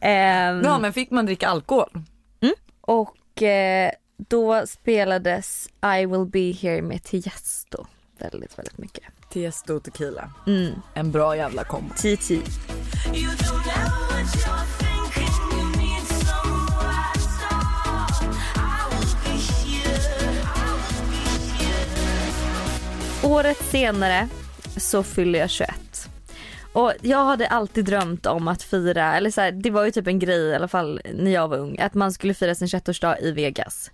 Ehm, 0.00 0.60
Ja 0.64 0.78
men 0.78 0.92
fick 0.92 1.10
man 1.10 1.26
dricka 1.26 1.48
alkohol? 1.48 1.90
Och 2.80 3.42
eh, 3.42 3.90
då 4.18 4.66
spelades 4.66 5.68
I 5.98 6.06
will 6.06 6.26
be 6.26 6.52
here 6.52 6.82
med 6.82 7.02
Tiesto 7.02 7.86
väldigt, 8.18 8.58
väldigt 8.58 8.78
mycket. 8.78 9.04
Tiesto 9.30 9.74
och 9.74 9.82
tequila. 9.82 10.30
Mm. 10.46 10.72
En 10.94 11.10
bra 11.10 11.36
jävla 11.36 11.64
kombo. 11.64 11.94
TT. 11.94 12.40
Året 23.22 23.58
senare 23.70 24.28
så 24.76 25.02
fyller 25.02 25.38
jag 25.38 25.50
21. 25.50 25.87
Och 26.78 26.92
jag 27.02 27.24
hade 27.24 27.46
alltid 27.46 27.84
drömt 27.84 28.26
om 28.26 28.48
att 28.48 28.62
fira, 28.62 29.16
eller 29.16 29.30
så 29.30 29.40
här, 29.40 29.52
det 29.52 29.70
var 29.70 29.84
ju 29.84 29.90
typ 29.90 30.06
en 30.06 30.18
grej 30.18 30.38
i 30.40 30.54
alla 30.54 30.68
fall 30.68 31.00
när 31.14 31.30
jag 31.30 31.48
var 31.48 31.56
ung, 31.58 31.78
att 31.80 31.94
man 31.94 32.12
skulle 32.12 32.34
fira 32.34 32.54
sin 32.54 32.68
21-årsdag 32.68 33.16
i 33.20 33.32
Vegas. 33.32 33.90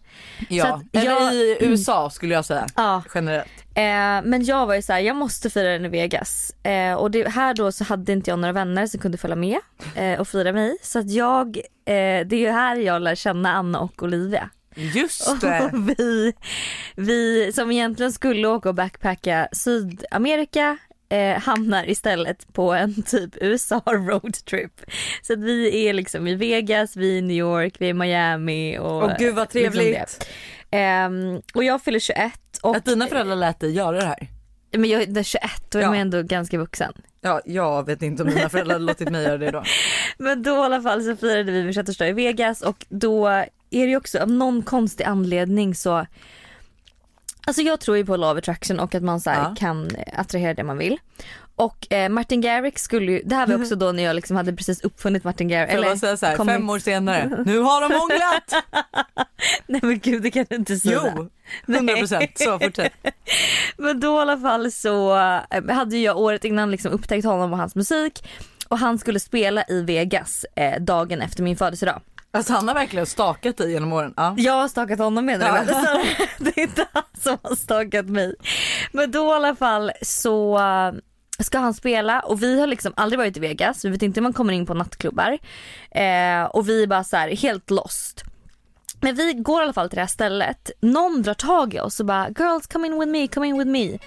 Ja, 0.49 0.83
eller 0.93 1.11
jag- 1.11 1.35
i 1.35 1.57
USA 1.61 2.11
skulle 2.11 2.35
jag 2.35 2.45
säga. 2.45 2.67
Ja, 2.77 3.03
Generellt. 3.15 3.49
Eh, 3.75 4.29
men 4.31 4.45
jag 4.45 4.67
var 4.67 4.75
ju 4.75 4.83
så 4.83 4.93
här, 4.93 5.01
jag 5.01 5.17
måste 5.17 5.51
fira 5.51 5.69
den 5.73 5.85
i 5.85 5.89
Vegas. 5.89 6.51
Eh, 6.65 6.95
och 6.95 7.11
det, 7.11 7.29
här 7.29 7.55
då 7.55 7.73
så 7.73 7.85
hade 7.85 8.13
inte 8.13 8.31
jag 8.31 8.39
några 8.39 8.53
vänner 8.53 8.87
som 8.87 9.01
kunde 9.01 9.19
följa 9.19 9.37
med 9.37 9.59
eh, 9.95 10.21
och 10.21 10.29
fira 10.29 10.53
mig. 10.53 10.77
Så 10.83 10.99
att 10.99 11.11
jag, 11.11 11.57
eh, 11.57 12.27
det 12.27 12.33
är 12.33 12.41
ju 12.41 12.51
här 12.51 12.77
jag 12.77 13.03
lär 13.03 13.15
känna 13.15 13.53
Anna 13.53 13.81
och 13.81 14.03
Olivia. 14.03 14.51
Just 14.77 15.41
det. 15.41 15.61
Och 15.73 15.89
vi, 15.99 16.33
vi 16.97 17.53
som 17.55 17.71
egentligen 17.71 18.13
skulle 18.13 18.49
åka 18.49 18.69
och 18.69 18.75
backpacka 18.75 19.49
Sydamerika 19.53 20.77
eh, 21.09 21.41
hamnar 21.43 21.91
istället 21.91 22.53
på 22.53 22.73
en 22.73 23.03
typ 23.07 23.31
USA 23.41 23.83
roadtrip. 23.87 24.81
Så 25.23 25.33
att 25.33 25.39
vi 25.39 25.87
är 25.89 25.93
liksom 25.93 26.27
i 26.27 26.35
Vegas, 26.35 26.97
vi 26.97 27.15
är 27.15 27.19
i 27.19 27.23
New 27.23 27.37
York, 27.37 27.75
vi 27.79 27.87
är 27.87 27.91
i 27.91 27.95
Miami 27.95 28.79
och 28.79 29.05
Åh 29.05 29.13
gud 29.19 29.35
vad 29.35 29.55
liksom 29.55 29.73
trevligt. 29.73 30.27
det. 30.71 30.77
Ehm, 30.79 31.43
och 31.55 31.65
jag 31.65 31.83
fyller 31.83 31.99
21 31.99 32.33
och 32.63 32.77
Att 32.77 32.85
dina 32.85 33.07
föräldrar 33.07 33.37
lät 33.37 33.61
dig 33.61 33.71
göra 33.73 33.97
det 34.01 34.07
här. 34.07 34.29
men 34.73 34.91
jag 34.91 35.03
är 35.03 35.23
21 35.23 35.75
och 35.75 35.81
Ja. 35.81 35.95
är 35.97 36.01
ändå 36.01 36.23
ganska 36.23 36.59
vuxen. 36.59 36.93
Ja, 37.21 37.41
jag 37.45 37.87
vet 37.87 38.03
inte 38.03 38.23
om 38.23 38.29
mina 38.29 38.49
föräldrar 38.49 38.75
hade 38.75 38.85
låtit 38.85 39.11
mig 39.11 39.23
göra 39.25 39.39
det 39.39 39.51
då. 39.51 39.63
Men 40.19 40.43
då 40.43 40.51
i 40.51 40.59
alla 40.59 40.83
fall 40.83 41.03
så 41.03 41.17
firade 41.17 41.53
vi 41.53 41.63
min 41.65 41.73
21 41.73 42.01
i 42.01 42.13
Vegas 42.13 42.63
och 42.63 42.87
då 42.89 43.27
är 43.29 43.47
det 43.71 43.87
ju 43.91 43.97
också 43.97 44.19
av 44.19 44.31
någon 44.31 44.63
konstig 44.63 45.05
anledning 45.05 45.75
så 45.75 46.07
Alltså 47.47 47.63
jag 47.63 47.81
tror 47.81 47.97
ju 47.97 48.07
på 48.07 48.17
law 48.17 48.39
attraction 48.39 48.81
och 48.81 48.95
att 48.95 49.03
man 49.03 49.21
så 49.21 49.31
Ja. 49.31 49.55
kan 49.59 49.91
attrahera 50.13 50.55
det 50.55 50.65
man 50.65 50.79
vill. 50.79 50.99
Och 51.57 51.93
eh, 51.93 52.09
Martin 52.09 52.41
Garrix 52.41 52.83
skulle 52.83 53.13
ju, 53.13 53.23
det 53.25 53.35
här 53.35 53.47
var 53.47 53.55
också 53.61 53.77
då 53.77 53.93
när 53.93 54.03
jag 54.03 54.17
liksom 54.17 54.37
hade 54.37 54.53
precis 54.53 54.81
uppfunnit 54.81 55.25
Martin 55.25 55.49
Garrix. 55.49 55.83
Bara 55.83 55.97
säga 55.97 56.17
så 56.17 56.27
här, 56.27 56.45
fem 56.45 56.71
år 56.71 56.79
senare, 56.79 57.43
nu 57.47 57.59
har 57.59 57.81
de 57.81 57.95
hånglat! 57.95 58.65
Nej 59.67 59.81
men 59.85 59.99
gud 59.99 60.23
det 60.23 60.31
kan 60.31 60.47
du 60.49 60.57
inte 60.57 60.77
säga. 60.77 61.01
Jo, 61.17 61.29
100 61.75 61.97
procent. 61.97 62.31
Så 62.39 62.59
fortsätt. 62.59 62.93
Men 63.77 64.01
då 64.01 64.17
i 64.19 64.21
alla 64.21 64.39
fall 64.39 64.73
så 64.73 65.17
eh, 65.51 65.75
hade 65.75 65.97
jag 65.99 66.19
året 66.19 66.45
innan 66.45 66.71
liksom 66.71 66.93
upptäckt 66.93 67.25
honom 67.27 67.53
och 67.53 67.59
hans 67.59 67.75
musik 67.75 68.29
och 68.69 68.79
han 68.79 68.99
skulle 68.99 69.21
spela 69.21 69.65
i 69.69 69.81
Vegas 69.83 70.47
eh, 70.57 70.81
dagen 70.81 71.23
efter 71.23 71.43
min 71.43 71.57
födelsedag. 71.57 72.01
Alltså 72.35 72.53
han 72.53 72.69
har 72.69 72.75
verkligen 72.75 73.07
stakat 73.07 73.57
dig 73.57 73.73
genom 73.73 73.93
åren. 73.93 74.15
Ja. 74.17 74.35
Jag 74.39 74.53
har 74.53 74.69
stakat 74.69 74.99
honom 74.99 75.25
menar 75.25 75.65
du 75.65 75.73
Ja. 75.73 75.85
Så 75.85 76.03
Det 76.45 76.59
är 76.59 76.63
inte 76.63 76.87
han 76.93 77.03
som 77.19 77.39
har 77.43 77.57
stakat 77.57 78.07
mig. 78.07 78.35
Men 78.93 79.11
då 79.11 79.29
i 79.29 79.33
alla 79.33 79.57
fall 79.57 79.93
så 80.03 80.59
eh, 80.59 80.93
ska 81.39 81.59
han 81.59 81.75
spela 81.75 82.21
och 82.21 82.43
vi 82.43 82.61
har 82.61 82.67
liksom 82.67 82.93
aldrig 82.97 83.19
varit 83.19 83.37
i 83.37 83.41
Vegas, 83.41 83.85
vi 83.85 83.89
vet 83.89 84.03
inte 84.03 84.21
hur 84.21 84.23
man 84.23 84.33
kommer 84.33 84.53
in 84.53 84.67
på 84.67 84.75
nattklubbar. 84.75 85.39
Eh, 85.91 86.45
och 86.45 86.69
vi 86.69 86.83
är 86.83 86.87
bara 86.87 87.05
så 87.05 87.17
här 87.17 87.29
helt 87.29 87.71
lost. 87.71 88.23
Men 89.01 89.15
vi 89.15 89.33
går 89.33 89.61
i 89.61 89.65
alla 89.65 89.73
fall 89.73 89.89
till 89.89 89.97
det 89.97 90.03
här 90.03 90.09
stället. 90.09 90.71
Någon 90.81 91.23
drar 91.23 91.35
tag 91.35 91.75
i 91.75 91.81
oss 91.81 92.01
och 92.01 92.07
bara 92.07 92.29
girls 92.29 92.67
come 92.67 92.87
in 92.87 93.01
with 93.01 93.13
me, 93.13 93.29
come 93.29 93.47
in 93.47 93.59
with 93.59 93.71
me. 93.71 93.99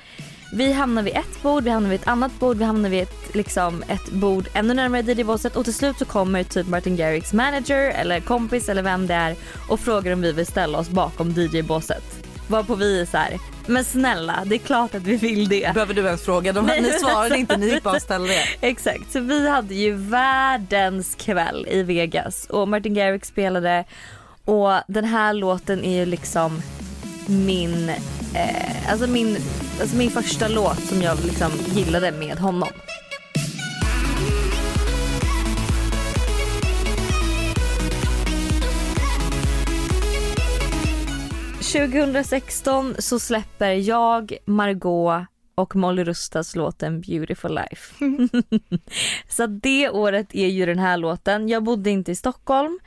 Vi 0.52 0.72
hamnar 0.72 1.04
vid 1.04 1.16
ett 1.16 1.42
bord, 1.42 1.64
vi 1.64 1.70
hamnar 1.70 1.90
vid 1.90 2.02
ett 2.02 2.08
annat 2.08 2.40
bord, 2.40 2.58
vi 2.58 2.64
hamnar 2.64 2.90
vid 2.90 3.04
ett, 3.04 3.36
liksom, 3.36 3.84
ett 3.88 4.12
bord 4.12 4.48
ännu 4.54 4.74
närmare 4.74 5.02
DJ-båset 5.02 5.56
och 5.56 5.64
till 5.64 5.74
slut 5.74 5.98
så 6.00 6.06
kommer 6.06 6.44
typ 6.44 6.68
Martin 6.68 6.96
Garrix 6.96 7.34
manager 7.34 7.90
eller 7.90 8.20
kompis 8.20 8.70
eller 8.70 8.82
vem 8.82 9.08
det 9.08 9.14
är 9.14 9.36
och 9.70 9.80
frågar 9.80 10.14
om 10.14 10.22
vi 10.22 10.32
vill 10.32 10.46
ställa 10.46 10.78
oss 10.78 10.90
bakom 10.90 11.32
DJ-båset. 11.32 12.04
Varpå 12.48 12.76
vi 12.76 13.02
är 13.02 13.06
så 13.06 13.18
här, 13.18 13.40
men 13.66 13.86
snälla 13.86 14.44
det 14.46 14.56
är 14.56 14.60
klart 14.60 14.96
att 14.96 15.04
vi 15.04 15.16
vill 15.16 15.50
det. 15.50 15.74
Behöver 15.74 15.94
du 15.94 16.06
ens 16.06 16.22
fråga? 16.22 16.54
De, 16.54 16.66
Nej, 16.66 16.82
ni 16.82 16.92
svarade 16.92 17.38
inte, 17.38 17.58
ni 17.58 17.70
gick 17.70 17.84
bara 17.84 17.96
och 17.96 18.02
ställde 18.02 18.34
er. 18.34 18.56
Exakt, 18.62 19.12
så 19.12 19.20
vi 19.20 19.50
hade 19.50 19.76
ju 19.76 19.94
världens 19.94 21.16
kväll 21.16 21.68
i 21.70 21.84
Vegas 21.84 22.46
och 22.50 22.68
Martin 22.68 22.94
Garrix 22.94 23.28
spelade 23.28 23.84
och 24.46 24.72
den 24.88 25.06
här 25.06 25.34
låten 25.34 25.84
är 25.84 26.00
ju 26.00 26.06
liksom 26.06 26.62
min, 27.28 27.92
eh, 28.38 28.92
alltså 28.92 29.08
min, 29.08 29.38
alltså 29.82 29.96
min 29.96 30.10
första 30.10 30.48
låt 30.48 30.80
som 30.80 31.02
jag 31.02 31.26
liksom 31.26 31.52
gillade 31.76 32.12
med 32.12 32.40
honom. 32.40 32.70
...2016 41.74 42.96
så 43.00 43.20
släpper 43.20 43.72
jag, 43.72 44.38
Margot 44.46 45.28
och 45.56 45.76
Molly 45.76 46.04
Rustas 46.04 46.56
låten 46.56 47.02
Beautiful 47.02 47.56
Life. 47.56 47.94
så 49.30 49.44
att 49.44 49.64
det 49.64 49.90
året 49.90 50.36
är 50.36 50.48
ju 50.48 50.66
den 50.66 50.80
här 50.80 50.98
låten. 50.98 51.50
Jag 51.50 51.64
bodde 51.64 51.90
inte 51.90 52.12
i 52.12 52.16
Stockholm. 52.16 52.80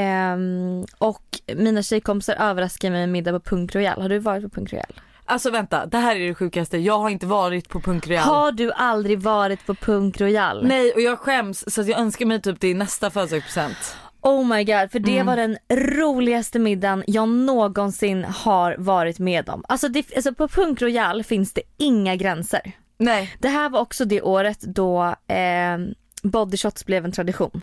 Ehm, 0.00 0.84
och 0.98 1.22
mina 1.56 1.82
tjejkompisar 1.82 2.34
överraskade 2.34 2.90
mig 2.90 3.00
med 3.00 3.08
middag 3.08 3.32
på 3.32 3.40
Punk 3.40 3.74
Royal. 3.74 4.02
Har 4.02 4.08
du 4.08 4.18
varit 4.18 4.42
på 4.42 4.48
Punk 4.50 4.72
Royal? 4.72 5.00
Alltså 5.24 5.50
vänta, 5.50 5.86
det 5.86 5.98
här 5.98 6.16
är 6.16 6.28
det 6.28 6.34
sjukaste. 6.34 6.78
Jag 6.78 6.98
har 6.98 7.10
inte 7.10 7.26
varit 7.26 7.68
på 7.68 7.80
Punk 7.80 8.06
Royal. 8.08 8.22
Har 8.22 8.52
du 8.52 8.72
aldrig 8.72 9.20
varit 9.20 9.66
på 9.66 9.74
Punk 9.74 10.20
Royal? 10.20 10.66
Nej 10.66 10.92
och 10.92 11.00
jag 11.00 11.18
skäms 11.18 11.74
så 11.74 11.80
att 11.80 11.88
jag 11.88 11.98
önskar 12.00 12.26
mig 12.26 12.40
typ 12.42 12.60
det 12.60 12.68
i 12.68 12.74
nästa 12.74 13.10
födelsedagspresent. 13.10 13.96
Oh 14.20 14.46
my 14.46 14.64
god, 14.64 14.90
för 14.92 14.98
det 14.98 15.12
Mm. 15.18 15.26
var 15.26 15.36
den 15.36 15.56
roligaste 15.70 16.58
middagen 16.58 17.04
jag 17.06 17.28
någonsin 17.28 18.24
har 18.24 18.76
varit 18.78 19.18
med 19.18 19.48
om. 19.48 19.64
Alltså, 19.68 19.88
det, 19.88 20.06
alltså 20.16 20.34
på 20.34 20.48
Punk 20.48 20.82
Royal 20.82 21.24
finns 21.24 21.52
det 21.52 21.62
inga 21.76 22.16
gränser. 22.16 22.72
Nej. 22.98 23.36
Det 23.38 23.48
här 23.48 23.68
var 23.70 23.80
också 23.80 24.04
det 24.04 24.22
året 24.22 24.60
då 24.60 25.04
eh, 25.26 25.78
body 26.22 26.56
shots 26.56 26.86
blev 26.86 27.04
en 27.04 27.12
tradition. 27.12 27.60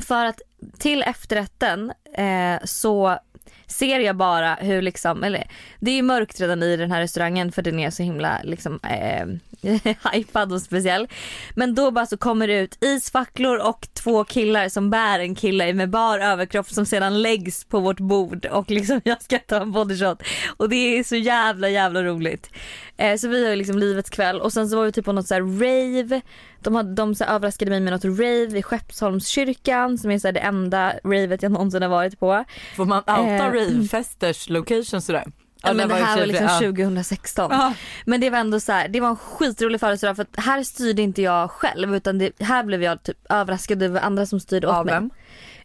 För 0.00 0.24
att 0.24 0.40
till 0.78 1.02
efterrätten 1.02 1.92
eh, 2.14 2.64
så 2.64 3.18
ser 3.66 4.00
jag 4.00 4.16
bara 4.16 4.54
hur 4.54 4.82
liksom, 4.82 5.24
eller 5.24 5.50
det 5.80 5.90
är 5.90 5.94
ju 5.94 6.02
mörkt 6.02 6.40
redan 6.40 6.62
i 6.62 6.76
den 6.76 6.92
här 6.92 7.00
restaurangen 7.00 7.52
för 7.52 7.62
den 7.62 7.78
är 7.78 7.90
så 7.90 8.02
himla 8.02 8.40
liksom 8.44 8.80
eh, 8.82 9.26
hypad 10.12 10.52
och 10.52 10.62
speciell. 10.62 11.08
Men 11.54 11.74
då 11.74 11.90
bara 11.90 12.06
så 12.06 12.16
kommer 12.16 12.48
det 12.48 12.60
ut 12.60 12.84
isfacklor 12.84 13.58
och 13.58 13.88
två 13.92 14.24
killar 14.24 14.68
som 14.68 14.90
bär 14.90 15.18
en 15.18 15.34
kille 15.34 15.72
med 15.72 15.90
bar 15.90 16.18
överkropp 16.18 16.70
som 16.70 16.86
sedan 16.86 17.22
läggs 17.22 17.64
på 17.64 17.80
vårt 17.80 18.00
bord 18.00 18.46
och 18.46 18.70
liksom 18.70 19.00
jag 19.04 19.22
ska 19.22 19.38
ta 19.38 19.56
en 19.56 19.72
bodyshot. 19.72 20.22
Och 20.56 20.68
det 20.68 20.98
är 20.98 21.04
så 21.04 21.16
jävla 21.16 21.68
jävla 21.68 22.02
roligt. 22.02 22.50
Eh, 22.96 23.16
så 23.16 23.28
vi 23.28 23.48
har 23.48 23.56
liksom 23.56 23.78
livets 23.78 24.10
kväll 24.10 24.40
och 24.40 24.52
sen 24.52 24.68
så 24.68 24.76
var 24.76 24.84
vi 24.84 24.92
typ 24.92 25.04
på 25.04 25.12
något 25.12 25.26
så 25.26 25.34
här 25.34 25.40
rave. 25.40 26.20
De, 26.60 26.74
hade, 26.74 26.94
de 26.94 27.14
så 27.14 27.24
överraskade 27.24 27.70
mig 27.70 27.80
med 27.80 27.92
något 27.92 28.04
rave 28.04 28.58
i 28.58 28.62
Skeppsholmskyrkan 28.62 29.98
som 29.98 30.10
är 30.10 30.18
så 30.18 30.30
det 30.30 30.40
enda 30.40 30.92
ravet 31.04 31.42
jag 31.42 31.52
någonsin 31.52 31.82
har 31.82 31.88
varit 31.88 32.20
på. 32.20 32.44
Får 32.76 32.84
man 32.84 32.98
outa 32.98 33.30
Eh, 33.30 33.52
ravefesters 33.52 34.48
location 34.48 35.02
sådär? 35.02 35.24
Ja, 35.62 35.72
men 35.72 35.88
det 35.88 35.94
här 35.94 36.18
var 36.18 36.26
liksom 36.26 36.46
ja. 36.46 36.58
2016. 36.58 37.50
Ja. 37.50 37.74
Men 38.04 38.20
det 38.20 38.30
var 38.30 38.38
ändå 38.38 38.60
så 38.60 38.72
här, 38.72 38.88
det 38.88 39.00
var 39.00 39.08
en 39.08 39.16
skitrolig 39.16 39.80
födelsedag 39.80 40.16
för 40.16 40.22
att 40.22 40.44
här 40.44 40.62
styrde 40.62 41.02
inte 41.02 41.22
jag 41.22 41.50
själv 41.50 41.96
utan 41.96 42.18
det, 42.18 42.42
här 42.42 42.64
blev 42.64 42.82
jag 42.82 43.02
typ 43.02 43.16
överraskad 43.28 43.78
det 43.78 43.88
var 43.88 44.00
andra 44.00 44.26
som 44.26 44.40
styrde 44.40 44.66
åt 44.66 44.74
Av 44.74 44.86
mig. 44.86 44.94
vem? 44.94 45.10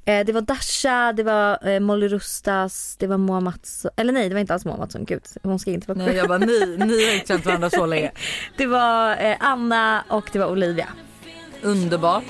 Eh, 0.05 0.25
det 0.25 0.33
var 0.33 0.41
Dasha, 0.41 1.13
det 1.13 1.23
var 1.23 1.67
eh, 1.67 1.79
Molly 1.79 2.07
Rustas, 2.07 2.95
det 2.99 3.07
var 3.07 3.17
Moa 3.17 3.39
Mattsson, 3.39 3.91
eller 3.97 4.13
nej 4.13 4.29
det 4.29 4.35
var 4.35 4.39
inte 4.41 4.53
alls 4.53 4.65
Moa 4.65 4.77
Mattsson, 4.77 5.05
gud 5.05 5.21
hon 5.43 5.59
ska 5.59 5.71
inte 5.71 5.93
vara 5.93 6.05
Nej 6.05 6.15
jag 6.15 6.27
bara 6.27 6.37
ni, 6.37 6.77
ni 6.77 7.05
har 7.05 7.13
inte 7.13 7.27
känt 7.27 7.45
varandra 7.45 7.69
så 7.69 7.85
länge. 7.85 8.11
Det 8.57 8.65
var 8.65 9.11
eh, 9.11 9.35
Anna 9.39 10.03
och 10.09 10.29
det 10.31 10.39
var 10.39 10.47
Olivia. 10.47 10.87
Underbart. 11.61 12.23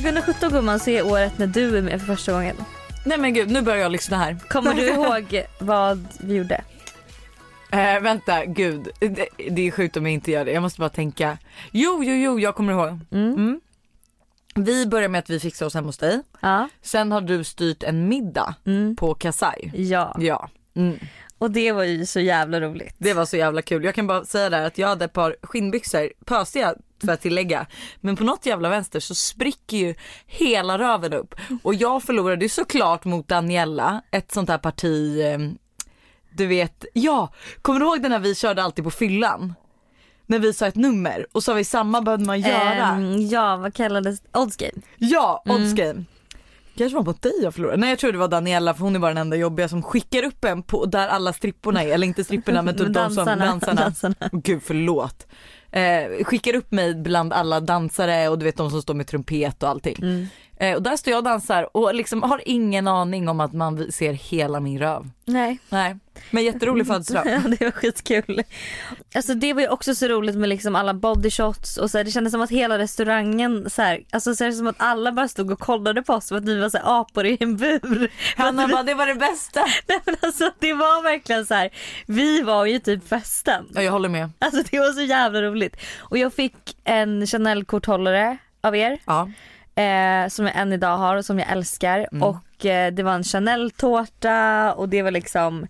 2017 0.00 0.50
gumman 0.52 0.80
så 0.80 0.90
är 0.90 1.06
året 1.06 1.38
när 1.38 1.46
du 1.46 1.78
är 1.78 1.82
med 1.82 2.00
för 2.00 2.06
första 2.06 2.32
gången. 2.32 2.56
Nej 3.06 3.18
men 3.18 3.34
gud 3.34 3.50
nu 3.50 3.62
börjar 3.62 3.82
jag 3.82 3.92
lyssna 3.92 4.16
här. 4.18 4.36
Kommer 4.48 4.74
du 4.74 4.82
ihåg 4.88 5.42
vad 5.58 6.06
vi 6.20 6.34
gjorde? 6.34 6.64
Eh, 7.70 8.00
vänta, 8.00 8.44
gud. 8.44 8.88
Det, 9.00 9.28
det 9.50 9.66
är 9.66 9.70
sjukt 9.70 9.96
om 9.96 10.06
jag 10.06 10.12
inte 10.12 10.30
gör 10.30 10.44
det. 10.44 10.52
Jag 10.52 10.62
måste 10.62 10.80
bara 10.80 10.88
tänka. 10.88 11.38
Jo, 11.70 12.04
jo, 12.04 12.14
jo, 12.14 12.40
jag 12.40 12.54
kommer 12.54 12.72
ihåg. 12.72 12.98
Mm. 13.10 13.32
Mm. 13.34 13.60
Vi 14.54 14.86
börjar 14.86 15.08
med 15.08 15.18
att 15.18 15.30
vi 15.30 15.40
fixar 15.40 15.66
oss 15.66 15.74
hemma 15.74 15.86
hos 15.88 15.98
dig. 15.98 16.20
Ja. 16.40 16.68
Sen 16.82 17.12
har 17.12 17.20
du 17.20 17.44
styrt 17.44 17.82
en 17.82 18.08
middag 18.08 18.54
Mm. 18.66 18.96
på 18.96 19.14
Kasai. 19.14 19.70
Ja. 19.74 20.16
Ja. 20.20 20.50
Mm. 20.74 20.98
Och 21.38 21.50
det 21.50 21.72
var 21.72 21.84
ju 21.84 22.06
så 22.06 22.20
jävla 22.20 22.60
roligt. 22.60 22.94
Det 22.98 23.14
var 23.14 23.24
så 23.24 23.36
jävla 23.36 23.62
kul. 23.62 23.84
Jag 23.84 23.94
kan 23.94 24.06
bara 24.06 24.24
säga 24.24 24.50
där 24.50 24.66
att 24.66 24.78
jag 24.78 24.88
hade 24.88 25.04
ett 25.04 25.12
par 25.12 25.36
skinnbyxor, 25.42 26.08
pösiga 26.24 26.74
för 27.06 27.12
att 27.12 27.20
tillägga. 27.20 27.66
Men 28.00 28.16
på 28.16 28.24
något 28.24 28.46
jävla 28.46 28.68
vänster 28.68 29.00
så 29.00 29.14
spricker 29.14 29.76
ju 29.76 29.94
hela 30.26 30.78
röven 30.78 31.12
upp. 31.12 31.34
Och 31.62 31.74
jag 31.74 32.02
förlorade 32.02 32.44
ju 32.44 32.48
såklart 32.48 33.04
mot 33.04 33.28
Daniela, 33.28 34.02
ett 34.10 34.32
sånt 34.32 34.48
här 34.48 34.58
parti, 34.58 35.20
eh, 35.20 35.38
du 36.34 36.46
vet, 36.46 36.84
ja, 36.92 37.32
kommer 37.62 37.80
du 37.80 37.86
ihåg 37.86 38.02
den 38.02 38.10
när 38.10 38.18
vi 38.18 38.34
körde 38.34 38.62
alltid 38.62 38.84
på 38.84 38.90
fyllan? 38.90 39.54
När 40.26 40.38
vi 40.38 40.52
sa 40.52 40.66
ett 40.66 40.74
nummer 40.76 41.26
och 41.32 41.44
sa 41.44 41.54
vi 41.54 41.64
samma 41.64 42.00
behövde 42.02 42.24
man 42.24 42.40
göra. 42.40 42.86
Ehm, 42.86 43.28
ja, 43.28 43.56
vad 43.56 43.74
kallades 43.74 44.22
Odds 44.32 44.56
Game? 44.56 44.82
Ja, 44.98 45.42
odds 45.46 45.74
game. 45.74 46.04
Kanske 46.76 46.96
var 46.96 47.04
mot 47.04 47.22
dig 47.22 47.32
jag 47.42 47.54
förlorade. 47.54 47.76
Nej 47.76 47.88
jag 47.88 47.98
tror 47.98 48.12
det 48.12 48.18
var 48.18 48.28
Daniela 48.28 48.74
för 48.74 48.84
hon 48.84 48.96
är 48.96 49.00
bara 49.00 49.10
den 49.10 49.18
enda 49.18 49.36
jobbiga 49.36 49.68
som 49.68 49.82
skickar 49.82 50.22
upp 50.22 50.44
en 50.44 50.62
på 50.62 50.86
där 50.86 51.08
alla 51.08 51.32
stripporna 51.32 51.82
är, 51.82 51.88
eller 51.88 52.06
inte 52.06 52.24
stripporna 52.24 52.62
men 52.62 52.74
typ 52.74 52.82
Men 52.86 52.92
de 52.92 53.10
som 53.10 53.16
dansarna, 53.16 53.46
dansarna. 53.46 53.80
dansarna. 53.80 54.14
Gud 54.32 54.62
förlåt. 54.64 55.26
Eh, 55.72 56.24
skickar 56.24 56.54
upp 56.54 56.72
mig 56.72 56.94
bland 56.94 57.32
alla 57.32 57.60
dansare 57.60 58.28
och 58.28 58.38
du 58.38 58.44
vet 58.44 58.56
de 58.56 58.70
som 58.70 58.82
står 58.82 58.94
med 58.94 59.06
trumpet 59.06 59.62
och 59.62 59.68
allting. 59.68 59.96
Mm. 60.02 60.26
Eh, 60.56 60.74
och 60.74 60.82
där 60.82 60.96
står 60.96 61.10
jag 61.10 61.18
och 61.18 61.24
dansar 61.24 61.76
och 61.76 61.94
liksom 61.94 62.22
har 62.22 62.42
ingen 62.46 62.88
aning 62.88 63.28
om 63.28 63.40
att 63.40 63.52
man 63.52 63.92
ser 63.92 64.12
hela 64.12 64.60
min 64.60 64.78
röv. 64.78 65.10
Nej. 65.24 65.58
Nej, 65.68 65.96
men 66.30 66.44
jätterolig 66.44 66.86
födelsedag. 66.86 67.26
Ja 67.26 67.38
det 67.58 67.64
var 67.64 67.70
skitkul. 67.70 68.42
Alltså 69.14 69.34
det 69.34 69.52
var 69.52 69.60
ju 69.60 69.68
också 69.68 69.94
så 69.94 70.08
roligt 70.08 70.36
med 70.36 70.48
liksom 70.48 70.76
alla 70.76 70.94
body 70.94 71.30
shots 71.30 71.76
och 71.76 71.90
så 71.90 71.98
här, 71.98 72.04
det 72.04 72.10
kändes 72.10 72.32
som 72.32 72.40
att 72.40 72.50
hela 72.50 72.78
restaurangen 72.78 73.70
så 73.70 73.82
här, 73.82 74.04
alltså 74.10 74.34
så 74.34 74.44
är 74.44 74.48
det 74.48 74.54
som 74.54 74.66
att 74.66 74.76
alla 74.78 75.12
bara 75.12 75.28
stod 75.28 75.50
och 75.50 75.60
kollade 75.60 76.02
på 76.02 76.12
oss 76.12 76.26
som 76.26 76.38
att 76.38 76.44
vi 76.44 76.60
var 76.60 76.68
så 76.68 76.78
här, 76.78 77.00
apor 77.00 77.26
i 77.26 77.36
en 77.40 77.56
bur. 77.56 78.10
Hanna 78.36 78.68
bara 78.68 78.82
det 78.82 78.94
var 78.94 79.06
det 79.06 79.14
bästa. 79.14 79.60
Nej, 79.88 80.00
men 80.04 80.16
alltså 80.20 80.50
det 80.58 80.72
var 80.72 81.02
verkligen 81.02 81.46
så 81.46 81.54
här, 81.54 81.70
vi 82.06 82.42
var 82.42 82.66
ju 82.66 82.78
typ 82.78 83.08
festen. 83.08 83.64
Ja, 83.74 83.82
jag 83.82 83.92
håller 83.92 84.08
med. 84.08 84.30
Alltså 84.38 84.62
det 84.70 84.78
var 84.78 84.92
så 84.92 85.02
jävla 85.02 85.42
roligt. 85.42 85.76
Och 85.98 86.18
jag 86.18 86.32
fick 86.34 86.76
en 86.84 87.26
Chanel 87.26 87.64
korthållare 87.64 88.38
av 88.60 88.76
er. 88.76 88.98
Ja. 89.04 89.28
Eh, 89.74 90.28
som 90.28 90.46
jag 90.46 90.56
än 90.56 90.72
idag 90.72 90.96
har 90.96 91.16
och 91.16 91.24
som 91.24 91.38
jag 91.38 91.50
älskar. 91.50 92.08
Mm. 92.12 92.22
Och 92.22 92.66
eh, 92.66 92.92
det 92.92 93.02
var 93.02 93.12
en 93.12 93.24
Chanel-tårta 93.24 94.72
och 94.76 94.88
det 94.88 95.02
var 95.02 95.10
liksom, 95.10 95.66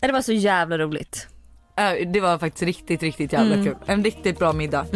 det 0.00 0.12
var 0.12 0.22
så 0.22 0.32
jävla 0.32 0.78
roligt. 0.78 1.28
Eh, 1.76 2.08
Det 2.08 2.20
var 2.20 2.38
faktiskt 2.38 2.62
riktigt, 2.62 3.02
riktigt 3.02 3.32
jävla 3.32 3.54
Mm. 3.54 3.66
kul. 3.66 3.76
En 3.86 4.04
riktigt 4.04 4.38
bra 4.38 4.52
middag. 4.52 4.86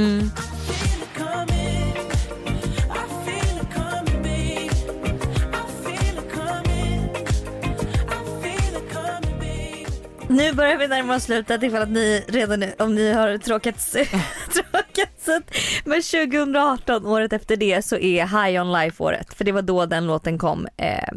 Nu 10.28 10.52
börjar 10.52 10.76
vi 10.78 10.88
närma 10.88 11.16
oss 11.16 11.22
slutet 11.24 11.62
ifall 11.62 11.82
att 11.82 11.88
ni 11.90 12.24
redan 12.28 12.60
nu, 12.60 12.72
om 12.78 12.94
ni 12.94 13.12
har 13.12 13.38
tråkats, 13.38 13.92
ut. 14.98 15.50
Men 15.84 16.02
2018, 16.02 17.06
året 17.06 17.32
efter 17.32 17.56
det 17.56 17.84
så 17.84 17.96
är 17.96 18.26
High 18.26 18.62
On 18.62 18.72
Life 18.72 19.02
året. 19.02 19.34
För 19.34 19.44
det 19.44 19.52
var 19.52 19.62
då 19.62 19.86
den 19.86 20.06
låten 20.06 20.38
kom. 20.38 20.68
Eh, 20.76 21.08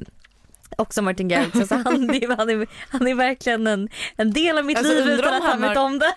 också 0.77 1.01
Martin 1.01 1.27
Garrix. 1.27 1.55
Alltså 1.55 1.75
han, 1.75 1.85
han, 1.85 2.49
är, 2.49 2.67
han 2.89 3.07
är 3.07 3.15
verkligen 3.15 3.67
en, 3.67 3.89
en 4.15 4.33
del 4.33 4.57
av 4.57 4.65
mitt 4.65 4.77
Alltså, 4.77 4.93
liv 4.93 5.09
utan 5.09 5.33
om 5.33 5.41
att 5.41 5.43
han 5.43 5.61
vet 5.61 5.77
om 5.77 5.99
det. 5.99 6.13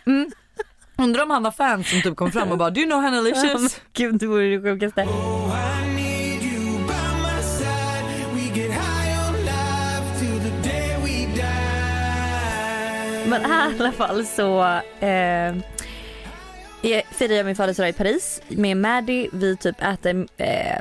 Undrar 1.02 1.22
om 1.22 1.30
han 1.30 1.44
har 1.44 1.52
fans 1.52 1.90
som 1.90 2.02
typ 2.02 2.16
kom 2.16 2.32
fram 2.32 2.52
och 2.52 2.58
bara 2.58 2.70
do 2.70 2.80
you 2.80 2.90
know 2.90 3.02
Hannah 3.02 3.28
Ja, 3.28 3.42
men 3.42 3.52
Licious? 3.52 3.80
Gud 3.92 4.18
det 4.18 4.26
vore 4.26 4.56
det 4.56 4.62
sjukaste. 4.62 5.06
Men 13.26 13.44
här 13.44 13.70
i 13.70 13.74
alla 13.78 13.92
fall 13.92 14.26
så 14.26 14.62
eh, 15.06 15.54
jag 16.82 17.02
firar 17.10 17.34
jag 17.34 17.46
min 17.46 17.56
födelsedag 17.56 17.88
i 17.88 17.92
Paris 17.92 18.42
med 18.48 18.76
Maddie. 18.76 19.28
Vi 19.32 19.56
typ 19.56 19.82
äter 19.82 20.26
eh, 20.36 20.80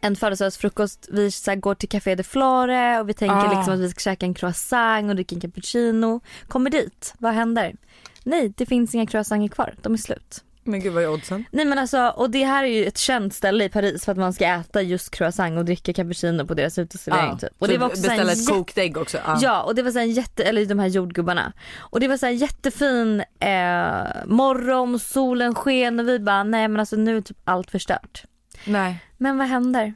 en 0.00 0.16
födelsedagsfrukost. 0.16 1.08
Vi 1.12 1.30
så 1.30 1.50
här, 1.50 1.56
går 1.58 1.74
till 1.74 1.88
Café 1.88 2.14
de 2.14 2.22
Flore 2.22 3.00
och 3.00 3.08
vi 3.08 3.14
tänker 3.14 3.36
Ah. 3.36 3.56
liksom 3.56 3.74
att 3.74 3.80
vi 3.80 3.90
ska 3.90 4.00
käka 4.00 4.26
en 4.26 4.34
croissant 4.34 5.08
och 5.08 5.14
dricka 5.14 5.34
en 5.34 5.40
cappuccino. 5.40 6.20
Kommer 6.48 6.70
dit, 6.70 7.14
vad 7.18 7.32
händer? 7.32 7.76
Nej, 8.24 8.52
det 8.56 8.66
finns 8.66 8.94
inga 8.94 9.06
croissanter 9.06 9.48
kvar. 9.48 9.74
De 9.82 9.92
är 9.92 9.96
slut. 9.96 10.44
Men 10.70 10.80
gud 10.80 10.92
vad 10.92 11.02
är 11.02 11.10
oddsen? 11.10 11.44
Nej 11.50 11.64
men 11.64 11.78
alltså, 11.78 12.08
och 12.16 12.30
det 12.30 12.44
här 12.44 12.64
är 12.64 12.68
ju 12.68 12.84
ett 12.84 12.98
känt 12.98 13.34
ställe 13.34 13.64
i 13.64 13.68
Paris 13.68 14.04
för 14.04 14.12
att 14.12 14.18
man 14.18 14.32
ska 14.32 14.44
äta 14.44 14.82
just 14.82 15.10
croissant 15.10 15.58
och 15.58 15.64
dricka 15.64 15.92
cappuccino 15.92 16.46
på 16.46 16.54
deras 16.54 16.78
uteservering 16.78 17.38
typ. 17.38 17.50
Och 17.58 17.66
så 17.66 17.72
det 17.72 17.78
var 17.78 17.86
också 17.86 18.02
beställa 18.02 18.32
ett 18.32 18.48
kokt 18.48 18.78
ägg 18.78 18.96
också. 18.96 19.18
Ja. 19.26 19.38
Ja 19.42 19.62
och 19.62 19.74
det 19.74 19.82
var 19.82 19.90
så 19.90 19.98
här 19.98 20.06
en 20.06 20.12
jätte, 20.12 20.44
eller 20.44 20.66
de 20.66 20.78
här 20.78 20.86
jordgubbarna. 20.86 21.52
Och 21.78 22.00
det 22.00 22.08
var 22.08 22.16
så 22.16 22.26
här 22.26 22.32
jättefin 22.32 23.20
eh, 23.20 24.26
morgon, 24.26 24.98
solen 24.98 25.54
sken 25.54 26.00
och 26.00 26.08
vi 26.08 26.18
bara 26.18 26.44
nej 26.44 26.68
men 26.68 26.80
alltså 26.80 26.96
nu 26.96 27.16
är 27.16 27.20
typ 27.20 27.38
allt 27.44 27.70
förstört. 27.70 28.24
Nej. 28.64 29.04
Men 29.16 29.38
vad 29.38 29.46
händer? 29.46 29.94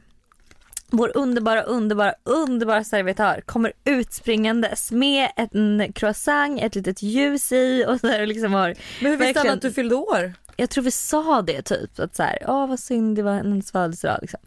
vår 0.89 1.11
underbara, 1.15 1.61
underbara, 1.61 2.13
underbara 2.23 2.83
servitör 2.83 3.41
kommer 3.45 3.73
utspringandes 3.85 4.91
med 4.91 5.29
en 5.35 5.93
croissant, 5.95 6.61
ett 6.61 6.75
litet 6.75 7.01
ljus 7.01 7.51
i 7.51 7.85
och 7.87 7.99
så 7.99 8.07
här 8.07 8.25
liksom 8.25 8.53
har 8.53 8.75
Men 9.01 9.11
hur 9.11 9.17
visste 9.17 9.39
han 9.39 9.49
att 9.49 9.61
du 9.61 9.71
fyllde 9.71 9.95
år? 9.95 10.33
Jag 10.57 10.69
tror 10.69 10.83
vi 10.83 10.91
sa 10.91 11.41
det 11.41 11.61
typ 11.61 11.99
att 11.99 12.15
så 12.15 12.23
här, 12.23 12.37
åh 12.47 12.67
vad 12.67 12.79
synd 12.79 13.15
det 13.15 13.23
var 13.23 13.33
hennes 13.33 13.71
födelsedag 13.71 14.17
liksom. 14.21 14.39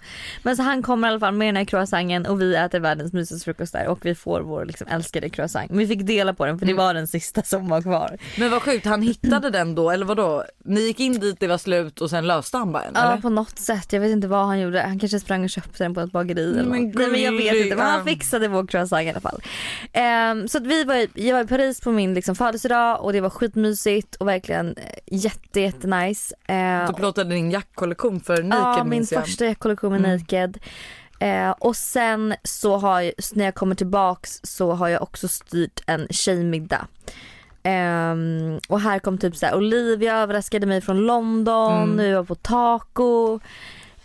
Men 0.43 0.57
så 0.57 0.63
han 0.63 0.83
kommer 0.83 1.09
i 1.09 1.11
alla 1.11 1.21
fall 1.21 1.35
med 1.35 1.49
den 1.49 1.57
här 1.57 1.65
croissanten 1.65 2.27
och 2.27 2.41
vi 2.41 2.55
äter 2.57 2.81
världens 2.81 3.13
mysigaste 3.13 3.45
frukost 3.45 3.73
där 3.73 3.87
och 3.89 3.99
vi 4.07 4.15
får 4.15 4.41
vår 4.41 4.65
liksom 4.65 4.87
älskade 4.91 5.29
croissant. 5.31 5.71
Men 5.71 5.79
vi 5.79 5.87
fick 5.87 6.07
dela 6.07 6.35
på 6.35 6.47
den 6.47 6.59
för 6.59 6.67
det 6.67 6.75
var 6.75 6.95
den 6.95 7.07
sista 7.07 7.43
som 7.43 7.69
var 7.69 7.83
kvar. 7.83 8.19
Men 8.39 8.51
vad 8.51 8.63
sjukt, 8.63 8.87
han 8.87 9.03
hittade 9.03 9.51
den 9.51 9.75
då 9.75 9.91
eller 9.91 10.07
vadå? 10.07 10.45
Ni 10.65 10.81
gick 10.81 11.01
in 11.01 11.21
dit, 11.21 11.41
det 11.41 11.47
var 11.47 11.59
slut 11.59 12.01
och 12.01 12.11
sen 12.11 12.27
löste 12.27 12.57
han 12.57 12.73
bara 12.73 12.83
en 12.83 12.93
Ja 12.95 13.13
eller? 13.13 13.23
på 13.23 13.29
något 13.31 13.59
sätt, 13.59 13.93
jag 13.93 14.01
vet 14.01 14.11
inte 14.11 14.29
vad 14.29 14.47
han 14.47 14.61
gjorde. 14.61 14.81
Han 14.81 14.99
kanske 14.99 15.21
sprang 15.21 15.45
och 15.45 15.51
köpte 15.51 15.85
den 15.85 15.95
på 15.95 16.01
ett 16.01 16.13
bageri 16.13 16.51
eller 16.59 16.65
Men 16.71 16.83
något. 16.85 16.95
Nej 16.95 17.09
men 17.11 17.23
jag 17.23 17.33
vet 17.33 17.55
inte 17.57 17.77
men 17.77 17.87
han 17.87 18.05
fixade 18.05 18.49
vår 18.49 18.67
croissant 18.67 19.03
i 19.03 19.09
alla 19.11 19.21
fall. 19.21 19.43
Ehm, 19.93 20.49
så 20.49 20.59
att 20.59 20.67
vi 20.67 20.85
var, 20.85 20.95
i- 20.95 21.09
jag 21.15 21.35
var 21.35 21.45
i 21.45 21.47
Paris 21.47 21.81
på 21.81 21.93
min 21.93 22.15
liksom 22.15 22.35
födelsedag 22.35 23.05
och 23.05 23.13
det 23.13 23.21
var 23.21 23.31
skitmysigt 23.31 24.15
och 24.17 24.29
verkligen 24.29 24.69
eh, 24.77 24.83
jätte 25.07 25.61
jätte 25.61 25.89
nice. 26.07 26.35
Ehm, 26.47 26.87
Du 26.87 26.93
plåtade 26.93 27.31
din 27.35 27.51
jackkollektion 27.51 28.21
för 28.21 28.43
Naked 28.43 28.63
Ja, 28.63 28.85
min 28.85 28.91
minns 28.91 29.13
jag. 29.13 29.25
första 29.25 29.45
jackkollektion 29.47 29.93
med 29.93 29.99
Mm. 30.05 30.19
Naked. 30.19 30.59
Eh, 31.21 31.51
och 31.51 31.77
sen 31.77 32.35
så 32.45 32.77
har 32.77 33.01
jag, 33.01 33.13
när 33.33 33.45
jag 33.45 33.55
kommer 33.55 33.75
tillbaks 33.75 34.41
så 34.43 34.73
har 34.73 34.89
jag 34.89 35.03
också 35.03 35.29
styrt 35.29 35.81
en 35.87 36.07
tjejmiddag. 36.11 36.87
Ehm, 37.63 38.59
och 38.69 38.81
här 38.81 38.99
kom 38.99 39.19
typ 39.19 39.37
såhär 39.37 39.55
Olivia 39.57 40.17
överraskade 40.19 40.67
mig 40.67 40.81
från 40.81 40.97
London, 41.07 41.83
Mm. 41.83 41.97
nu 41.97 42.07
är 42.07 42.11
jag 42.13 42.29
på 42.29 42.35
taco. 42.35 43.39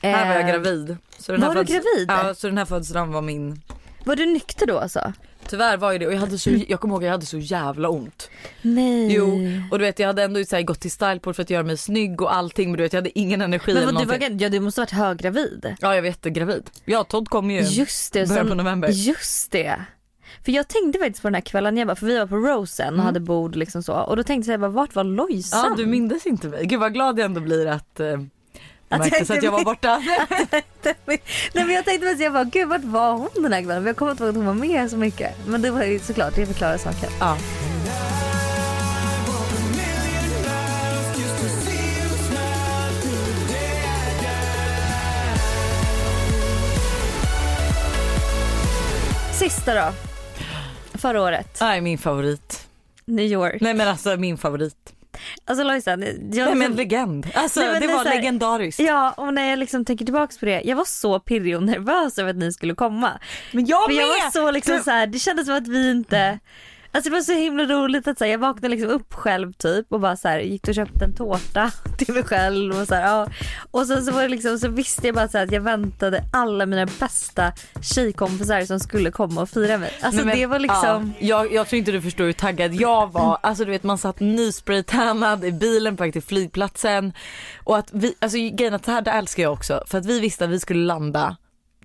Här 0.02 0.28
var 0.28 0.34
jag 0.34 0.42
Ehm, 0.42 0.48
gravid. 0.48 0.98
Så 1.20 1.32
den 1.32 1.42
här 1.44 1.48
Var 1.50 1.56
du 1.56 1.64
gravid? 1.64 2.06
Ja, 2.08 2.34
så 2.34 2.48
den 2.48 2.58
här 2.58 2.66
födelsedagen 2.66 3.12
var 3.12 3.22
min. 3.22 3.62
Var 4.04 4.16
du 4.16 4.26
nykter 4.26 4.66
då 4.68 4.80
alltså? 4.80 5.14
Tyvärr 5.48 5.78
var 5.78 5.92
ju 5.92 5.98
det 5.98 6.08
och 6.08 6.14
jag, 6.14 6.20
hade 6.20 6.38
så, 6.38 6.50
jag 6.68 6.80
kommer 6.80 6.96
ihåg 6.96 7.04
jag 7.04 7.12
hade 7.12 7.26
så 7.26 7.38
jävla 7.38 7.90
ont. 7.90 8.30
Nej. 8.62 9.14
Jo 9.14 9.40
och 9.72 9.80
du 9.80 9.86
vet 9.86 10.00
jag 10.00 10.08
hade 10.08 10.24
ändå 10.24 10.44
så 10.46 10.56
här, 10.56 10.64
gått 10.64 10.80
till 10.80 10.92
Styleport 10.92 11.36
för 11.36 11.44
att 11.44 11.50
göra 11.50 11.64
mig 11.64 11.78
snygg 11.78 12.22
och 12.22 12.36
allting 12.36 12.70
men 12.70 12.78
du 12.78 12.84
vet 12.84 12.94
jag 12.94 12.98
hade 12.98 13.20
ingen 13.20 13.42
energi 13.42 13.74
Men 13.74 13.84
eller 13.84 13.94
vad, 13.94 14.20
du, 14.20 14.28
var, 14.28 14.42
ja, 14.42 14.50
du 14.50 14.60
måste 14.60 14.82
varit 14.82 14.92
höggravid. 14.92 15.76
Ja 15.80 15.96
jag 15.96 16.02
var 16.02 16.08
jättegravid. 16.08 16.70
Ja 16.86 17.04
Todd 17.04 17.30
kom 17.30 17.52
ju 17.52 17.62
Just 17.62 18.14
det. 18.14 18.30
början 18.30 18.48
på 18.48 18.56
november. 18.56 18.90
Just 18.90 19.52
det. 19.52 19.86
För 20.46 20.52
jag 20.52 20.68
tänkte 20.68 21.00
faktiskt 21.00 21.22
på 21.22 21.28
den 21.28 21.36
här 21.36 21.42
kvällen, 21.42 21.78
jag 21.78 21.88
bara, 21.88 21.96
för 21.96 22.06
vi 22.06 22.20
var 22.20 22.28
på 22.28 22.36
Rosen 22.36 23.00
och 23.00 23.06
hade 23.06 23.20
bord 23.20 23.56
liksom 23.56 23.84
så. 23.84 23.94
Och 23.94 24.18
då 24.18 24.24
tänkte 24.24 24.52
jag 24.52 24.60
bara, 24.60 24.72
vart 24.72 24.96
var 24.96 25.04
Lojsan? 25.04 25.66
Ja 25.70 25.76
du 25.78 25.86
mindes 25.86 26.26
inte 26.26 26.48
mig. 26.48 26.66
Gud 26.66 26.80
vad 26.80 26.94
glad 26.94 27.20
jag 27.20 27.26
ändå 27.26 27.42
blir 27.42 27.68
att 27.68 28.00
eh, 28.00 28.18
Att 28.94 29.00
märktes 29.00 29.30
jag 29.30 29.38
att 29.38 29.44
jag 29.44 29.52
var 29.52 29.64
borta. 29.64 29.98
Nej 31.06 31.20
men 31.54 31.70
jag 31.70 31.86
tänkte 31.86 32.08
mest, 32.08 32.22
jag 32.22 32.34
bara 32.34 32.44
gud 32.44 32.68
vart 32.68 32.84
var 32.84 33.12
hon 33.14 33.30
den 33.44 33.54
här 33.54 33.62
kvällen? 33.62 33.86
Jag 33.86 33.96
kommer 33.96 34.12
inte 34.12 34.24
ihåg 34.24 34.30
att 34.30 34.36
hon 34.36 34.46
var 34.46 34.54
med 34.54 34.90
så 34.92 34.98
mycket. 34.98 35.32
Men 35.48 35.62
det 35.62 35.72
var 35.72 35.84
ju 35.84 36.00
såklart, 36.00 36.36
det 36.36 36.46
förklarar 36.46 36.78
saken. 36.78 37.10
ja. 37.20 37.38
Sista 49.34 49.74
då. 49.76 49.94
Förra 50.98 51.22
året, 51.22 51.58
Nej 51.62 51.82
min 51.82 51.98
favorit. 51.98 52.68
New 53.06 53.26
York. 53.26 53.62
Nej 53.62 53.74
men 53.74 53.88
alltså 53.88 54.18
min 54.18 54.38
favorit. 54.38 54.94
Alltså 55.46 55.64
Lojsan, 55.64 56.02
jag, 56.02 56.46
Nej 56.46 56.56
men 56.56 56.76
legend. 56.76 57.28
Alltså 57.34 57.60
Nej, 57.60 57.70
men 57.72 57.82
det 57.82 57.88
var 57.88 58.06
här- 58.06 58.16
legendariskt. 58.16 58.80
Ja 58.80 59.12
och 59.18 59.34
när 59.34 59.50
jag 59.50 59.60
liksom 59.60 59.86
tänker 59.86 60.06
tillbaks 60.06 60.38
på 60.38 60.46
det, 60.46 60.62
jag 60.66 60.76
var 60.76 60.86
så 60.86 61.20
pirrig 61.20 61.56
och 61.58 61.64
nervös 61.64 62.18
över 62.20 62.30
att 62.30 62.36
ni 62.36 62.54
skulle 62.54 62.76
komma. 62.76 63.12
Men 63.52 63.66
jag 63.66 63.86
För 63.86 63.98
jag 63.98 64.08
var 64.08 64.24
med! 64.24 64.34
så 64.34 64.52
liksom 64.52 64.76
Du- 64.78 64.84
så 64.84 64.92
här, 64.92 65.08
det 65.08 65.20
kändes 65.20 65.46
som 65.46 65.56
att 65.56 65.68
vi 65.68 65.92
inte 65.92 66.40
Alltså 66.96 67.10
det 67.10 67.16
var 67.16 67.22
så 67.22 67.34
himla 67.34 67.64
roligt 67.64 68.08
att 68.08 68.18
så 68.18 68.24
här, 68.24 68.32
jag 68.32 68.40
vaknade 68.40 68.68
liksom 68.70 68.90
upp 68.90 69.14
själv 69.14 69.54
typ 69.54 69.86
och 69.90 70.00
bara 70.00 70.16
så 70.16 70.28
här, 70.28 70.40
gick 70.40 70.68
och 70.68 70.76
köpte 70.76 71.06
en 71.06 71.16
tårta 71.16 71.72
till 71.98 72.14
mig 72.14 72.24
själv 72.24 72.80
och 72.82 72.88
så 72.88 72.96
här, 72.96 73.08
ja. 73.08 73.28
Och 73.72 73.88
sen 73.88 74.06
så 74.06 74.12
var 74.12 74.22
det 74.22 74.28
liksom 74.28 74.60
så 74.60 74.68
visste 74.68 75.08
jag 75.08 75.16
bara 75.16 75.28
så 75.28 75.38
här, 75.38 75.46
att 75.46 75.52
jag 75.52 75.62
väntade 75.62 76.24
alla 76.34 76.66
mina 76.66 76.86
bästa 77.00 77.54
tjejkompisar 77.82 78.62
som 78.62 78.80
skulle 78.80 79.12
komma 79.12 79.42
och 79.42 79.50
fira 79.50 79.78
mig. 79.78 79.92
Alltså 80.02 80.26
men, 80.26 80.38
det 80.38 80.46
var 80.46 80.60
liksom 80.60 81.14
ja, 81.20 81.28
jag, 81.28 81.54
jag 81.54 81.68
tror 81.68 81.78
inte 81.78 81.92
du 81.92 82.02
förstår 82.02 82.26
hur 82.26 82.34
taggad 82.34 82.74
jag 82.74 83.12
var. 83.12 83.38
Alltså 83.44 83.66
du 83.66 83.72
vet 83.72 83.84
man 83.84 83.98
satt 83.98 84.20
nyspraytannad 84.20 85.46
i 85.46 85.52
bilen 85.52 85.98
på 85.98 86.04
väg 86.04 86.14
till 86.14 86.24
flygplatsen. 86.24 87.14
Och 87.64 87.78
att 87.78 87.90
vi, 87.92 88.16
alltså 88.20 88.38
grejen 88.38 88.74
att 88.74 88.84
det 88.84 88.92
här 88.92 89.02
det 89.02 89.12
älskar 89.12 89.44
jag 89.44 89.54
också. 89.54 89.84
För 89.88 89.98
att 89.98 90.06
vi 90.06 90.20
visste 90.20 90.46
att 90.46 90.52
vi 90.52 90.60
skulle 90.60 90.86
landa 90.86 91.36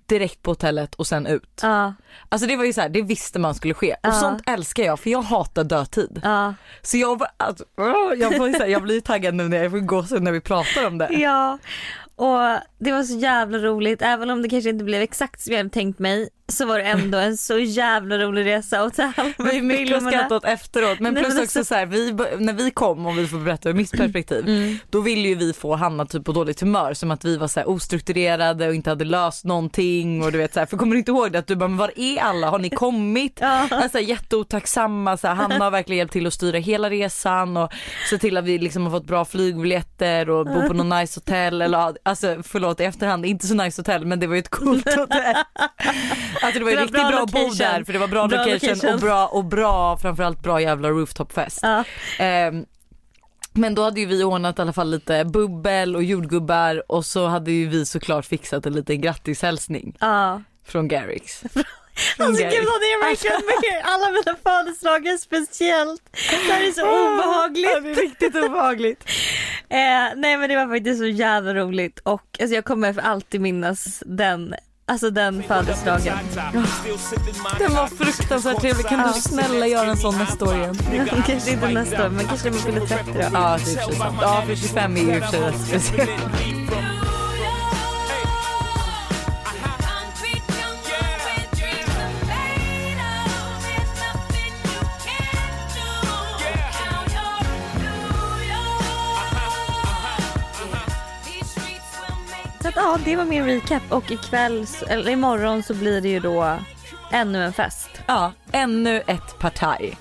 direkt 0.09 0.43
på 0.43 0.51
hotellet 0.51 0.95
och 0.95 1.07
sen 1.07 1.25
ut. 1.27 1.59
Ja, 1.61 1.93
Alltså 2.29 2.47
det 2.47 2.55
var 2.55 2.65
ju 2.65 2.73
så 2.73 2.81
här, 2.81 2.89
det 2.89 3.01
visste 3.01 3.39
man 3.39 3.55
skulle 3.55 3.73
ske. 3.73 3.93
Och 3.93 3.99
Ja. 4.01 4.11
sånt 4.11 4.43
älskar 4.45 4.83
jag 4.83 4.99
för 4.99 5.09
jag 5.09 5.21
hatar 5.21 5.63
dödtid. 5.63 6.21
ja, 6.23 6.53
Så 6.81 6.97
jag, 6.97 7.21
alltså, 7.37 7.63
jag, 8.17 8.37
får 8.37 8.47
ju 8.47 8.53
så 8.53 8.59
här, 8.59 8.67
jag 8.67 8.81
blir 8.81 9.01
taggad 9.01 9.33
nu 9.35 9.47
när 9.47 9.63
jag 9.63 9.71
får 9.71 9.79
gåshud 9.79 10.21
när 10.23 10.31
vi 10.31 10.41
pratar 10.41 10.87
om 10.87 10.97
det. 10.97 11.07
ja. 11.13 11.57
Och 12.19 12.39
det 12.79 12.91
var 12.91 13.03
så 13.03 13.17
jävla 13.17 13.57
roligt, 13.57 14.01
även 14.01 14.29
om 14.29 14.41
det 14.41 14.49
kanske 14.49 14.69
inte 14.69 14.83
blev 14.83 15.01
exakt 15.01 15.41
som 15.41 15.51
jag 15.53 15.59
hade 15.59 15.69
tänkt 15.69 15.99
mig 15.99 16.29
så 16.47 16.65
var 16.65 16.77
det 16.79 16.83
ändå 16.85 17.17
en 17.17 17.37
så 17.37 17.59
jävla 17.59 18.17
rolig 18.17 18.45
resa 18.45 18.83
och 18.83 18.91
Vi 19.37 19.57
är 19.57 19.61
mycket 19.61 19.97
att 19.97 20.07
skratta 20.07 20.35
åt 20.35 20.45
efteråt. 20.45 20.99
Men 20.99 21.13
Nej, 21.13 21.23
plus 21.23 21.33
men 21.35 21.43
också 21.43 21.59
alltså- 21.59 21.73
så 21.73 21.75
här, 21.79 21.85
vi, 21.85 22.11
när 22.39 22.53
vi 22.53 22.71
kom 22.71 23.05
och 23.05 23.17
vi 23.17 23.27
får 23.27 23.37
berätta 23.37 23.69
ur 23.69 23.73
mitt 23.73 23.91
perspektiv 23.91 24.47
Mm. 24.49 24.77
då 24.89 25.01
ville 25.01 25.27
ju 25.27 25.35
vi 25.35 25.53
få 25.53 25.75
Hanna 25.75 26.05
typ 26.05 26.25
på 26.25 26.31
dåligt 26.31 26.61
humör 26.61 26.93
som 26.93 27.11
att 27.11 27.25
vi 27.25 27.37
var 27.37 27.47
så 27.47 27.59
här 27.59 27.69
ostrukturerade 27.69 28.67
och 28.67 28.75
inte 28.75 28.89
hade 28.89 29.05
löst 29.05 29.45
någonting 29.45 30.23
och 30.23 30.31
du 30.31 30.37
vet 30.37 30.53
så 30.53 30.59
här, 30.59 30.67
för 30.67 30.77
kommer 30.77 30.91
du 30.93 30.99
inte 30.99 31.11
ihåg 31.11 31.31
det? 31.31 31.39
Att 31.39 31.47
du 31.47 31.55
bara 31.55 31.67
men 31.69 31.77
var 31.77 31.91
är 31.95 32.19
alla? 32.19 32.49
Har 32.49 32.59
ni 32.59 32.69
kommit? 32.69 33.37
Ja. 33.41 33.67
Alltså 33.71 33.99
jätteotacksamma 33.99 35.17
så 35.17 35.27
här, 35.27 35.35
Hanna 35.35 35.63
har 35.63 35.71
verkligen 35.71 35.97
hjälpt 35.97 36.13
till 36.13 36.27
att 36.27 36.33
styra 36.33 36.57
hela 36.57 36.89
resan 36.89 37.57
och 37.57 37.71
se 38.09 38.17
till 38.17 38.37
att 38.37 38.45
vi 38.45 38.57
liksom 38.57 38.83
har 38.83 38.91
fått 38.91 39.05
bra 39.07 39.25
flygbiljetter 39.25 40.29
och 40.29 40.45
bo 40.45 40.67
på 40.67 40.73
någon 40.73 40.89
nice 40.99 41.17
hotell 41.19 41.61
eller 41.61 41.77
alltså 42.09 42.37
förlåt 42.43 42.79
i 42.79 42.83
efterhand 42.83 43.25
inte 43.25 43.47
så 43.47 43.53
nice 43.53 43.81
hotell 43.81 44.05
men 44.05 44.19
det 44.19 44.27
var 44.27 44.35
ju 44.35 44.39
ett 44.39 44.49
coolt 44.49 44.93
hotell. 44.95 45.35
Alltså 46.41 46.59
det 46.59 46.63
var 46.63 46.71
ju 46.71 46.75
Det 46.75 46.81
var 46.81 46.87
riktigt 46.87 46.91
bra 47.01 47.09
bra, 47.11 47.23
att 47.23 47.31
bo 47.31 47.49
där 47.49 47.83
för 47.83 47.93
det 47.93 47.99
var 47.99 48.07
bra, 48.07 48.27
Bra 48.27 48.37
location, 48.45 48.69
location. 48.69 48.93
och 48.93 48.99
bra 48.99 49.27
och 49.27 49.45
bra 49.45 49.97
framförallt 49.97 50.43
bra 50.43 50.61
jävla 50.61 50.89
rooftopfest. 50.89 51.59
Ja. 51.61 51.83
Ehm, 52.19 52.65
men 53.53 53.75
då 53.75 53.83
hade 53.83 53.99
ju 53.99 54.05
vi 54.05 54.23
ordnat 54.23 54.59
i 54.59 54.61
alla 54.61 54.73
fall 54.73 54.89
lite 54.91 55.25
bubbel 55.25 55.95
och 55.95 56.03
jordgubbar 56.03 56.91
och 56.91 57.05
så 57.05 57.27
hade 57.27 57.51
ju 57.51 57.67
vi 57.67 57.85
såklart 57.85 58.25
fixat 58.25 58.65
en 58.65 58.73
liten 58.73 59.01
grattishälsning 59.01 59.97
Ja. 59.99 60.41
från 60.65 60.87
Garrix. 60.87 61.43
Alltså 62.17 62.43
gud 62.43 62.51
det 62.81 62.89
är 62.95 63.05
verkligen 63.09 63.41
med 63.45 63.81
alla 63.83 64.11
mina 64.11 64.37
födelsedagar 64.43 65.17
speciellt. 65.17 66.01
Det 66.11 66.51
här 66.53 66.67
är 66.67 66.71
så 66.71 66.81
obehagligt. 66.81 67.69
Ja, 67.73 67.79
det 67.79 67.91
är 67.91 67.95
riktigt 67.95 68.35
obehagligt. 68.35 69.03
Eh, 69.71 70.15
nej 70.15 70.37
men 70.37 70.49
det 70.49 70.55
var 70.55 70.67
faktiskt 70.67 70.99
så 70.99 71.05
jävla 71.07 71.53
roligt 71.53 71.99
och 71.99 72.21
alltså, 72.39 72.55
jag 72.55 72.65
kommer 72.65 72.93
för 72.93 73.01
alltid 73.01 73.41
minnas 73.41 74.03
den, 74.05 74.55
alltså 74.85 75.09
den 75.09 75.43
födelsedagen. 75.43 76.17
Den 77.59 77.73
var 77.75 77.87
fruktansvärt 77.87 78.61
trevlig. 78.61 78.85
Kan 78.85 79.07
du 79.13 79.21
snälla 79.21 79.67
göra 79.67 79.89
en 79.89 79.97
sån 79.97 80.17
nästa 80.17 80.45
år 80.45 80.55
igen? 80.55 80.75
kanske 81.27 81.51
inte 81.51 81.67
nästa 81.67 82.05
år 82.05 82.09
men 82.09 82.27
kanske 82.27 82.49
när 82.49 82.55
man 82.55 82.65
fyller 82.65 82.85
30 82.85 83.11
då. 83.13 83.19
Ja, 83.33 83.57
det 83.65 83.71
är. 83.71 84.13
Ja, 84.21 84.43
för 84.47 84.55
25 84.55 84.97
är 84.97 85.01
ju 85.01 85.15
i 85.15 85.19
och 85.19 85.23
för 85.23 85.31
sig 85.31 85.41
rätt 85.41 85.67
speciellt. 85.67 86.11
Ja 102.99 103.05
det 103.05 103.15
var 103.15 103.25
min 103.25 103.45
recap 103.45 103.83
och 103.89 104.11
ikväll, 104.11 104.65
eller 104.87 105.11
imorgon 105.11 105.63
så 105.63 105.73
blir 105.73 106.01
det 106.01 106.09
ju 106.09 106.19
då 106.19 106.55
ännu 107.11 107.43
en 107.45 107.53
fest. 107.53 107.89
Ja, 108.07 108.31
ännu 108.51 109.01
ett 109.07 109.39
partaj. 109.39 109.97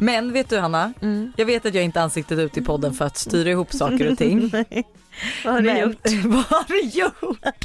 Men 0.00 0.32
vet 0.32 0.48
du 0.50 0.58
Hanna, 0.58 0.92
jag 1.36 1.46
vet 1.46 1.66
att 1.66 1.74
jag 1.74 1.84
inte 1.84 2.02
ansiktet 2.02 2.38
ut 2.38 2.56
i 2.56 2.62
podden 2.62 2.94
för 2.94 3.04
att 3.04 3.16
styra 3.16 3.50
ihop 3.50 3.72
saker 3.72 4.12
och 4.12 4.18
ting. 4.18 4.50
Vad 5.44 5.54
har 5.54 5.60
du 5.60 5.66
Men- 5.66 5.80
gjort? 5.80 5.98
Vad 6.24 6.44
har 6.44 6.64
du 6.68 6.80
gjort? 6.80 7.64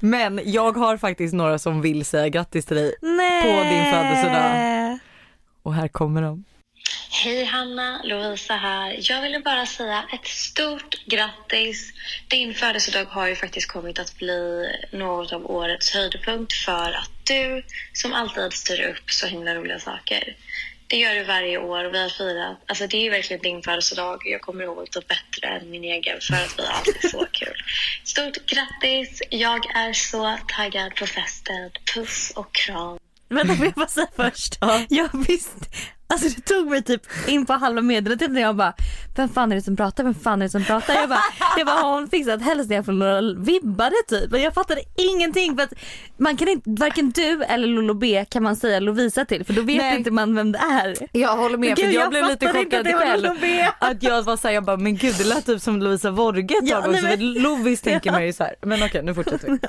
Men 0.00 0.40
jag 0.44 0.76
har 0.76 0.96
faktiskt 0.96 1.34
några 1.34 1.58
som 1.58 1.80
vill 1.82 2.04
säga 2.04 2.28
grattis 2.28 2.64
till 2.66 2.76
dig 2.76 2.94
Nej. 3.02 3.42
på 3.42 3.48
din 3.74 3.92
födelsedag. 3.94 4.98
och 5.62 5.74
här 5.74 5.88
kommer 5.88 6.22
de. 6.22 6.44
Hej 7.24 7.44
Hanna, 7.44 8.00
Lovisa 8.04 8.54
här. 8.54 8.96
Jag 8.98 9.22
ville 9.22 9.40
bara 9.40 9.66
säga 9.66 10.04
ett 10.12 10.26
stort 10.26 11.04
grattis. 11.06 11.92
Din 12.28 12.54
födelsedag 12.54 13.04
har 13.04 13.26
ju 13.26 13.36
faktiskt 13.36 13.68
kommit 13.68 13.98
att 13.98 14.16
bli 14.16 14.68
något 14.92 15.32
av 15.32 15.50
årets 15.50 15.94
höjdpunkt 15.94 16.52
för 16.52 16.92
att 16.92 17.10
du 17.26 17.62
som 17.92 18.12
alltid 18.12 18.52
styr 18.52 18.80
upp 18.80 19.10
så 19.10 19.26
himla 19.26 19.54
roliga 19.54 19.78
saker. 19.78 20.36
Det 20.86 20.96
gör 20.96 21.14
du 21.14 21.24
varje 21.24 21.58
år 21.58 21.84
och 21.84 21.94
vi 21.94 22.02
har 22.02 22.08
firat. 22.08 22.58
Alltså 22.66 22.86
det 22.86 22.96
är 22.96 23.02
ju 23.02 23.10
verkligen 23.10 23.42
din 23.42 23.62
födelsedag. 23.62 24.22
Jag 24.24 24.40
kommer 24.40 24.64
ihåg 24.64 24.88
det 24.92 25.08
bättre 25.08 25.48
än 25.48 25.70
min 25.70 25.84
egen 25.84 26.20
för 26.20 26.34
att 26.34 26.54
vi 26.58 26.66
har 26.66 26.72
alltid 26.72 27.10
så 27.10 27.26
kul. 27.32 27.62
Stort 28.04 28.46
grattis! 28.46 29.22
Jag 29.30 29.76
är 29.76 29.92
så 29.92 30.38
taggad 30.56 30.94
på 30.94 31.06
festen. 31.06 31.70
Puss 31.94 32.32
och 32.36 32.54
kram. 32.54 32.98
Vänta 33.30 33.54
får 33.54 33.64
jag 33.66 33.74
bara 33.74 33.86
säga 33.86 34.06
först. 34.16 34.58
Jag 34.88 35.08
visste, 35.26 35.66
alltså 36.06 36.28
det 36.28 36.40
tog 36.54 36.70
mig 36.70 36.82
typ 36.82 37.02
in 37.28 37.46
på 37.46 37.52
halva 37.52 37.82
meddelandet 37.82 38.30
när 38.30 38.40
jag 38.40 38.56
bara 38.56 38.72
vem 39.16 39.28
fan 39.28 39.52
är 39.52 39.56
det 39.56 39.62
som 39.62 39.76
pratar, 39.76 40.04
vem 40.04 40.14
fan 40.14 40.42
är 40.42 40.46
det 40.46 40.50
som 40.50 40.64
pratar? 40.64 40.94
Jag 40.94 41.08
bara, 41.08 41.20
jag 41.56 41.66
bara 41.66 41.76
har 41.76 41.92
hon 41.94 42.08
fixat 42.08 42.42
hälsningar 42.42 42.82
från 42.82 42.98
några 42.98 43.20
vibbade 43.20 43.94
typ? 44.08 44.30
Men 44.30 44.42
jag 44.42 44.54
fattade 44.54 44.80
ingenting 44.96 45.56
för 45.56 45.62
att 45.64 45.72
man 46.16 46.36
kan 46.36 46.48
inte, 46.48 46.70
varken 46.70 47.10
du 47.10 47.42
eller 47.44 47.66
Lolo 47.66 47.94
B 47.94 48.24
kan 48.28 48.42
man 48.42 48.56
säga 48.56 48.80
Lovisa 48.80 49.24
till 49.24 49.44
för 49.44 49.52
då 49.52 49.62
vet 49.62 49.76
Nej. 49.78 49.96
inte 49.96 50.10
man 50.10 50.34
vem 50.36 50.52
det 50.52 50.58
är. 50.58 50.96
Jag 51.12 51.36
håller 51.36 51.58
med 51.58 51.76
Gud, 51.76 51.86
för 51.86 51.92
jag, 51.92 52.02
jag 52.04 52.10
blev 52.10 52.24
lite 52.28 52.52
chockad 52.52 52.86
att 52.86 52.94
själv. 52.94 53.26
Att 53.78 54.02
jag 54.02 54.22
var 54.22 54.36
såhär, 54.36 54.54
jag 54.54 54.64
bara 54.64 54.76
men 54.76 54.96
gud 54.96 55.14
det 55.18 55.24
lät 55.24 55.46
typ 55.46 55.62
som 55.62 55.82
Lovisa 55.82 56.10
Worge 56.10 56.54
ett 56.58 56.68
Ja, 56.68 56.80
tag 56.82 56.90
också. 56.90 57.02
men- 57.02 57.32
Lovis 57.32 57.80
tänker 57.80 58.10
man 58.12 58.26
ju 58.26 58.32
såhär. 58.32 58.54
Men 58.62 58.82
okej 58.82 59.02
nu 59.02 59.14
fortsätter 59.14 59.48
vi. 59.48 59.58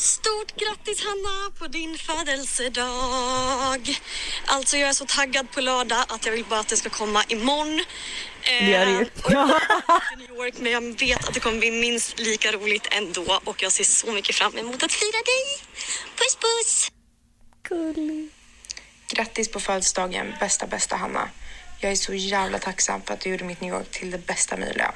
Stort 0.00 0.52
grattis 0.56 1.04
Hanna 1.04 1.50
på 1.58 1.66
din 1.66 1.98
födelsedag! 1.98 3.98
Alltså 4.46 4.76
jag 4.76 4.88
är 4.88 4.92
så 4.92 5.06
taggad 5.06 5.50
på 5.50 5.60
lördag 5.60 6.04
att 6.08 6.26
jag 6.26 6.32
vill 6.32 6.44
bara 6.44 6.60
att 6.60 6.68
det 6.68 6.76
ska 6.76 6.90
komma 6.90 7.24
imorgon. 7.28 7.80
Eh, 7.80 7.84
Det 8.64 8.70
gör 8.70 8.86
det 8.86 8.92
ju. 8.92 8.98
är 8.98 10.12
i 10.12 10.16
New 10.16 10.30
York 10.36 10.54
men 10.58 10.72
jag 10.72 10.98
vet 11.00 11.28
att 11.28 11.34
det 11.34 11.40
kommer 11.40 11.58
bli 11.58 11.70
minst 11.70 12.18
lika 12.18 12.52
roligt 12.52 12.88
ändå 12.90 13.40
och 13.44 13.62
jag 13.62 13.72
ser 13.72 13.84
så 13.84 14.12
mycket 14.12 14.36
fram 14.36 14.58
emot 14.58 14.82
att 14.82 14.92
fira 14.92 15.20
dig. 15.32 15.44
Puss 16.16 16.36
puss! 16.36 16.90
Grattis 19.08 19.48
på 19.48 19.60
födelsedagen, 19.60 20.34
bästa 20.40 20.66
bästa 20.66 20.96
Hanna. 20.96 21.28
Jag 21.80 21.92
är 21.92 21.96
så 21.96 22.14
jävla 22.14 22.58
tacksam 22.58 23.02
för 23.02 23.14
att 23.14 23.20
du 23.20 23.30
gjorde 23.30 23.44
mitt 23.44 23.60
New 23.60 23.74
York 23.74 23.90
till 23.90 24.10
det 24.10 24.18
bästa 24.26 24.56
möjliga. 24.56 24.94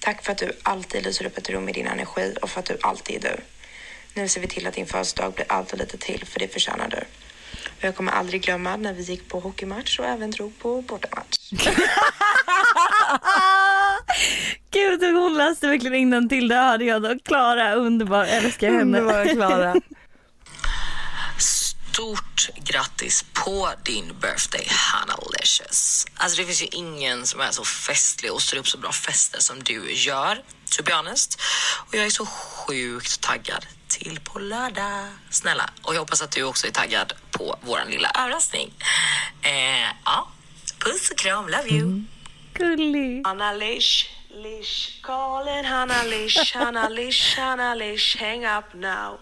Tack 0.00 0.24
för 0.24 0.32
att 0.32 0.38
du 0.38 0.52
alltid 0.62 1.04
lyser 1.04 1.26
upp 1.26 1.38
ett 1.38 1.50
rum 1.50 1.64
med 1.64 1.74
din 1.74 1.86
energi 1.86 2.34
och 2.42 2.50
för 2.50 2.60
att 2.60 2.66
du 2.66 2.78
alltid 2.82 3.24
är 3.24 3.30
du. 3.30 3.42
Nu 4.14 4.28
ser 4.28 4.40
vi 4.40 4.46
till 4.46 4.66
att 4.66 4.74
din 4.74 4.86
födelsedag 4.86 5.32
blir 5.32 5.46
allt 5.48 5.72
och 5.72 5.78
lite 5.78 5.98
till, 5.98 6.26
för 6.26 6.40
det 6.40 6.48
förtjänar 6.48 6.88
du. 6.88 6.96
Och 7.82 7.84
jag 7.84 7.96
kommer 7.96 8.12
aldrig 8.12 8.42
glömma 8.42 8.76
när 8.76 8.92
vi 8.92 9.02
gick 9.02 9.28
på 9.28 9.40
hockeymatch 9.40 9.98
och 9.98 10.04
även 10.04 10.30
drog 10.30 10.58
på 10.58 10.82
bortamatch. 10.82 11.38
Gud 14.70 15.02
hon 15.02 15.34
läste 15.34 15.68
verkligen 15.68 16.28
till 16.28 16.48
det 16.48 16.56
hörde 16.56 16.84
jag 16.84 17.02
då. 17.02 17.18
Klara 17.24 17.74
underbar, 17.74 18.24
älskar 18.24 18.70
henne. 18.70 18.82
Underbara 18.82 19.28
Klara. 19.28 19.74
Stort 21.38 22.48
grattis 22.56 23.24
på 23.32 23.70
din 23.84 24.12
birthday, 24.20 24.66
Hanna 24.68 25.14
Licious. 25.38 26.06
Alltså 26.14 26.40
det 26.40 26.46
finns 26.46 26.62
ju 26.62 26.66
ingen 26.66 27.26
som 27.26 27.40
är 27.40 27.50
så 27.50 27.64
festlig 27.64 28.32
och 28.32 28.42
står 28.42 28.58
upp 28.58 28.68
så 28.68 28.78
bra 28.78 28.92
fester 28.92 29.40
som 29.40 29.62
du 29.62 29.92
gör, 29.92 30.42
to 30.76 30.82
be 30.82 30.94
honest. 30.94 31.40
Och 31.88 31.94
jag 31.94 32.04
är 32.04 32.10
så 32.10 32.26
sjukt 32.26 33.20
taggad 33.20 33.66
till 33.98 34.20
på 34.24 34.38
lördag. 34.38 35.08
Snälla, 35.30 35.70
och 35.82 35.94
jag 35.94 36.00
hoppas 36.00 36.22
att 36.22 36.30
du 36.30 36.42
också 36.42 36.66
är 36.66 36.70
taggad 36.70 37.12
på 37.30 37.58
våran 37.60 37.88
lilla 37.88 38.10
överraskning. 38.18 38.72
Eh, 39.42 39.88
ja, 40.04 40.28
puss 40.78 41.10
och 41.10 41.18
kram, 41.18 41.48
love 41.48 41.68
you. 41.68 42.02
Gullig. 42.54 43.26
Hanna 43.26 43.52
Lish, 43.52 44.06
Lish, 44.34 45.02
calling 45.02 45.64
Hanna 45.64 46.02
Lish, 46.02 46.56
Hanna 46.56 46.88
Lish, 46.88 47.38
Hanna 47.38 47.74
Lish, 47.74 48.16
hang 48.20 48.44
up 48.44 48.74
now. 48.74 49.18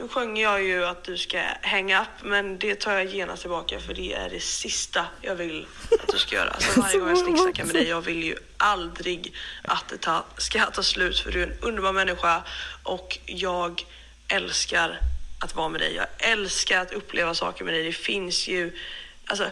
Nu 0.00 0.08
sjöng 0.08 0.36
jag 0.36 0.62
ju 0.62 0.84
att 0.84 1.04
du 1.04 1.16
ska 1.16 1.38
hänga 1.60 2.02
upp, 2.02 2.24
men 2.24 2.58
det 2.58 2.74
tar 2.74 2.92
jag 2.92 3.06
genast 3.06 3.40
tillbaka 3.40 3.80
för 3.80 3.94
det 3.94 4.14
är 4.14 4.30
det 4.30 4.40
sista 4.40 5.06
jag 5.20 5.34
vill 5.34 5.66
att 5.90 6.08
du 6.12 6.18
ska 6.18 6.36
göra. 6.36 6.50
Alltså 6.50 6.80
varje 6.80 6.98
gång 6.98 7.08
jag 7.08 7.18
snicksnackar 7.18 7.64
med 7.64 7.74
dig, 7.74 7.88
jag 7.88 8.00
vill 8.00 8.22
ju 8.22 8.36
aldrig 8.56 9.34
att 9.62 9.88
det 9.88 9.96
ta, 9.96 10.24
ska 10.36 10.66
ta 10.66 10.82
slut 10.82 11.18
för 11.18 11.32
du 11.32 11.42
är 11.42 11.46
en 11.46 11.58
underbar 11.60 11.92
människa 11.92 12.42
och 12.88 13.18
jag 13.26 13.84
älskar 14.28 15.00
att 15.38 15.54
vara 15.54 15.68
med 15.68 15.80
dig. 15.80 15.94
Jag 15.94 16.06
älskar 16.18 16.80
att 16.80 16.92
uppleva 16.92 17.34
saker 17.34 17.64
med 17.64 17.74
dig. 17.74 17.84
Det 17.84 17.92
finns 17.92 18.48
ju, 18.48 18.78
alltså 19.26 19.50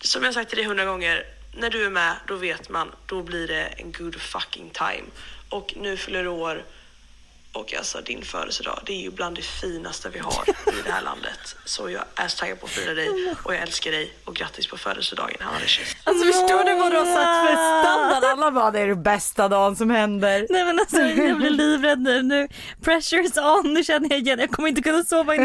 som 0.00 0.24
jag 0.24 0.34
sagt 0.34 0.48
till 0.48 0.58
dig 0.58 0.66
hundra 0.66 0.84
gånger, 0.84 1.26
när 1.52 1.70
du 1.70 1.84
är 1.84 1.90
med 1.90 2.16
då 2.26 2.36
vet 2.36 2.68
man, 2.68 2.92
då 3.06 3.22
blir 3.22 3.48
det 3.48 3.64
en 3.64 3.92
good 3.92 4.20
fucking 4.20 4.70
time. 4.70 5.04
Och 5.48 5.74
nu 5.76 5.96
fyller 5.96 6.22
du 6.22 6.28
år 6.28 6.64
och 7.54 7.74
alltså 7.74 8.00
din 8.00 8.22
födelsedag, 8.22 8.78
det 8.86 8.92
är 8.92 9.00
ju 9.00 9.10
bland 9.10 9.36
det 9.36 9.42
finaste 9.42 10.08
vi 10.08 10.18
har 10.18 10.44
i 10.48 10.82
det 10.84 10.92
här 10.92 11.02
landet. 11.02 11.56
Så 11.64 11.90
jag 11.90 12.04
är 12.14 12.28
så 12.28 12.38
taggad 12.38 12.60
på 12.60 12.66
att 12.66 12.72
fira 12.72 12.94
dig 12.94 13.34
och 13.42 13.54
jag 13.54 13.62
älskar 13.62 13.90
dig 13.90 14.12
och 14.24 14.36
grattis 14.36 14.66
på 14.66 14.76
födelsedagen 14.78 15.36
Hanna. 15.40 15.58
Alltså 16.04 16.24
förstår 16.26 16.64
du 16.64 16.74
vad 16.74 16.92
du 16.92 16.96
har 16.96 17.04
satt 17.04 17.46
för 17.46 17.54
standard? 17.54 18.24
Alla 18.24 18.50
bara 18.50 18.70
det 18.70 18.80
är 18.80 18.86
det 18.86 18.96
bästa 18.96 19.48
dagen 19.48 19.76
som 19.76 19.90
händer. 19.90 20.46
Nej 20.50 20.64
men 20.64 20.78
alltså 20.78 21.00
jag 21.00 21.36
blir 21.36 21.50
livrädd 21.60 22.00
nu. 22.00 22.22
nu. 22.22 22.48
Pressure 22.84 23.24
is 23.24 23.36
on, 23.36 23.74
nu 23.74 23.84
känner 23.84 24.10
jag 24.10 24.18
igen. 24.18 24.38
Jag 24.38 24.50
kommer 24.50 24.68
inte 24.68 24.82
kunna 24.82 25.04
sova 25.04 25.34
i 25.34 25.38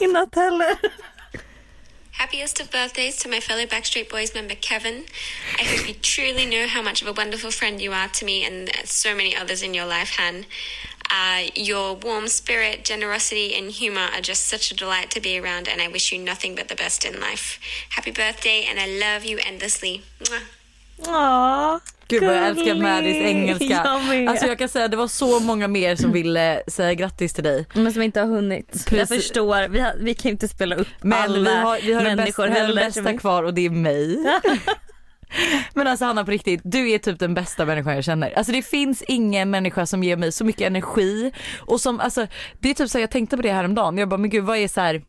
i 0.00 0.06
natt 0.06 0.34
heller. 0.34 0.76
Happiest 2.18 2.60
of 2.60 2.70
birthdays 2.70 3.16
to 3.22 3.28
my 3.28 3.40
fellow 3.40 3.66
Backstreet 3.66 4.08
Boys 4.08 4.34
member 4.34 4.54
Kevin. 4.54 5.04
I 5.58 5.64
hope 5.64 5.88
you 5.88 5.94
truly 5.94 6.46
know 6.46 6.66
how 6.68 6.82
much 6.82 7.02
of 7.02 7.08
a 7.08 7.12
wonderful 7.12 7.50
friend 7.50 7.82
you 7.82 7.92
are 7.92 8.08
to 8.08 8.24
me 8.24 8.46
and 8.46 8.70
so 8.84 9.14
many 9.14 9.36
others 9.36 9.62
in 9.62 9.74
your 9.74 9.86
life, 9.86 10.16
Han. 10.16 10.44
Uh, 11.14 11.40
your 11.54 11.94
warm 12.06 12.26
spirit, 12.28 12.84
generosity, 12.84 13.54
and 13.58 13.70
humor 13.70 14.06
are 14.14 14.20
just 14.20 14.48
such 14.48 14.72
a 14.72 14.74
delight 14.74 15.10
to 15.10 15.20
be 15.20 15.38
around, 15.38 15.68
and 15.68 15.80
I 15.80 15.88
wish 15.88 16.12
you 16.12 16.18
nothing 16.24 16.54
but 16.56 16.66
the 16.68 16.74
best 16.74 17.04
in 17.04 17.12
life. 17.20 17.46
Happy 17.96 18.10
birthday, 18.10 18.66
and 18.70 18.76
I 18.80 18.86
love 19.06 19.24
you 19.30 19.38
endlessly. 19.48 20.02
Mwah. 20.20 20.40
Åh, 21.06 21.78
Gud 22.08 22.22
vad 22.24 22.36
jag 22.36 22.46
älskar. 22.46 22.74
Maddies 22.74 23.16
engelska. 23.16 23.64
Jag. 23.64 24.26
Alltså 24.28 24.46
jag 24.46 24.58
kan 24.58 24.68
säga 24.68 24.88
det 24.88 24.96
var 24.96 25.08
så 25.08 25.40
många 25.40 25.68
mer 25.68 25.96
som 25.96 26.12
ville 26.12 26.62
säga 26.66 26.94
grattis 26.94 27.32
till 27.32 27.44
dig. 27.44 27.66
Men 27.72 27.92
som 27.92 28.02
inte 28.02 28.20
har 28.20 28.26
hunnit. 28.26 28.70
Jag 28.72 28.84
Precis. 28.86 29.16
förstår, 29.16 29.68
vi, 29.68 29.80
har, 29.80 29.94
vi 29.98 30.14
kan 30.14 30.30
inte 30.30 30.48
spela 30.48 30.76
upp 30.76 30.88
Men 31.00 31.12
alla 31.22 31.50
vi 31.50 31.56
har, 31.56 31.78
vi 31.82 31.92
har 31.92 32.04
det 32.04 32.16
bästa, 32.16 32.16
människor 32.16 32.42
vi 32.44 32.48
har 32.48 32.58
det 32.60 32.66
heller. 32.66 32.84
bästa 32.84 33.18
kvar 33.18 33.42
och 33.42 33.54
det 33.54 33.66
är 33.66 33.70
mig. 33.70 34.18
Men 35.74 35.86
alltså 35.86 36.04
Hanna 36.04 36.24
på 36.24 36.30
riktigt, 36.30 36.60
du 36.64 36.90
är 36.90 36.98
typ 36.98 37.18
den 37.18 37.34
bästa 37.34 37.64
människan 37.64 37.94
jag 37.94 38.04
känner. 38.04 38.38
Alltså 38.38 38.52
det 38.52 38.62
finns 38.62 39.02
ingen 39.02 39.50
människa 39.50 39.86
som 39.86 40.02
ger 40.02 40.16
mig 40.16 40.32
så 40.32 40.44
mycket 40.44 40.66
energi 40.66 41.32
och 41.58 41.80
som 41.80 42.00
alltså 42.00 42.26
det 42.60 42.70
är 42.70 42.74
typ 42.74 42.90
så 42.90 42.98
här, 42.98 43.02
jag 43.02 43.10
tänkte 43.10 43.36
på 43.36 43.42
det 43.42 43.52
häromdagen. 43.52 43.98
Jag 43.98 44.08
bara 44.08 44.18
men 44.18 44.30
gud 44.30 44.44
vad 44.44 44.58
är 44.58 44.68
så 44.68 44.80
här 44.80 45.02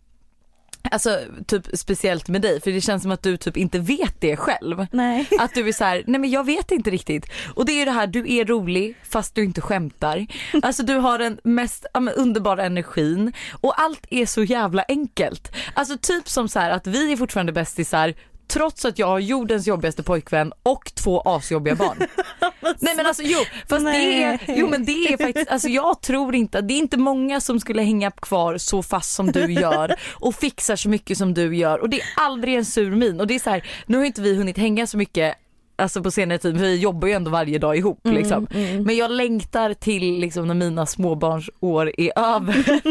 Alltså 0.91 1.19
typ 1.47 1.67
speciellt 1.73 2.27
med 2.27 2.41
dig 2.41 2.61
för 2.61 2.71
det 2.71 2.81
känns 2.81 3.01
som 3.01 3.11
att 3.11 3.23
du 3.23 3.37
typ 3.37 3.57
inte 3.57 3.79
vet 3.79 4.21
det 4.21 4.37
själv. 4.37 4.85
Nej. 4.91 5.27
Att 5.39 5.53
du 5.53 5.67
är 5.67 5.71
så 5.71 5.83
här, 5.83 6.03
nej 6.07 6.21
men 6.21 6.29
jag 6.29 6.45
vet 6.45 6.71
inte 6.71 6.89
riktigt. 6.89 7.25
Och 7.55 7.65
det 7.65 7.71
är 7.71 7.79
ju 7.79 7.85
det 7.85 7.91
här, 7.91 8.07
du 8.07 8.33
är 8.33 8.45
rolig 8.45 8.97
fast 9.03 9.35
du 9.35 9.43
inte 9.43 9.61
skämtar. 9.61 10.27
Alltså 10.61 10.83
du 10.83 10.93
har 10.93 11.19
den 11.19 11.39
mest 11.43 11.85
ja, 11.93 11.99
underbara 12.15 12.65
energin 12.65 13.33
och 13.61 13.81
allt 13.81 14.05
är 14.09 14.25
så 14.25 14.43
jävla 14.43 14.85
enkelt. 14.87 15.55
Alltså 15.73 15.97
typ 15.97 16.29
som 16.29 16.49
så 16.49 16.59
här 16.59 16.71
att 16.71 16.87
vi 16.87 17.11
är 17.11 17.17
fortfarande 17.17 17.51
bästisar 17.51 18.13
trots 18.47 18.85
att 18.85 18.99
jag 18.99 19.07
har 19.07 19.19
jordens 19.19 19.67
jobbigaste 19.67 20.03
pojkvän 20.03 20.53
och 20.63 20.91
två 20.95 21.21
asjobbiga 21.25 21.75
barn. 21.75 21.97
Nej 22.79 22.95
men 22.95 23.05
alltså 23.05 23.23
jo, 23.25 23.39
fast 23.69 23.85
det 23.85 24.23
är, 24.23 24.39
jo 24.47 24.67
men 24.67 24.85
det 24.85 24.91
är 24.91 25.17
faktiskt, 25.17 25.49
alltså 25.49 25.67
jag 25.67 26.01
tror 26.01 26.35
inte, 26.35 26.61
det 26.61 26.73
är 26.73 26.77
inte 26.77 26.97
många 26.97 27.41
som 27.41 27.59
skulle 27.59 27.81
hänga 27.81 28.11
kvar 28.11 28.57
så 28.57 28.83
fast 28.83 29.13
som 29.13 29.31
du 29.31 29.53
gör 29.53 29.95
och 30.13 30.35
fixar 30.35 30.75
så 30.75 30.89
mycket 30.89 31.17
som 31.17 31.33
du 31.33 31.55
gör. 31.55 31.79
Och 31.79 31.89
det 31.89 32.01
är 32.01 32.07
aldrig 32.15 32.55
en 32.55 32.65
sur 32.65 32.91
min. 32.91 33.19
Och 33.19 33.27
det 33.27 33.35
är 33.35 33.39
så 33.39 33.49
här, 33.49 33.67
nu 33.85 33.97
har 33.97 34.05
inte 34.05 34.21
vi 34.21 34.35
hunnit 34.35 34.57
hänga 34.57 34.87
så 34.87 34.97
mycket 34.97 35.35
Alltså 35.77 36.03
på 36.03 36.11
senare 36.11 36.37
tid, 36.37 36.57
vi 36.57 36.75
jobbar 36.75 37.07
ju 37.07 37.13
ändå 37.13 37.31
varje 37.31 37.59
dag 37.59 37.77
ihop 37.77 37.99
liksom. 38.03 38.47
Men 38.85 38.95
jag 38.95 39.11
längtar 39.11 39.73
till 39.73 40.19
liksom 40.19 40.47
när 40.47 40.53
mina 40.53 40.85
småbarnsår 40.85 41.91
är 41.97 42.11
över. 42.19 42.81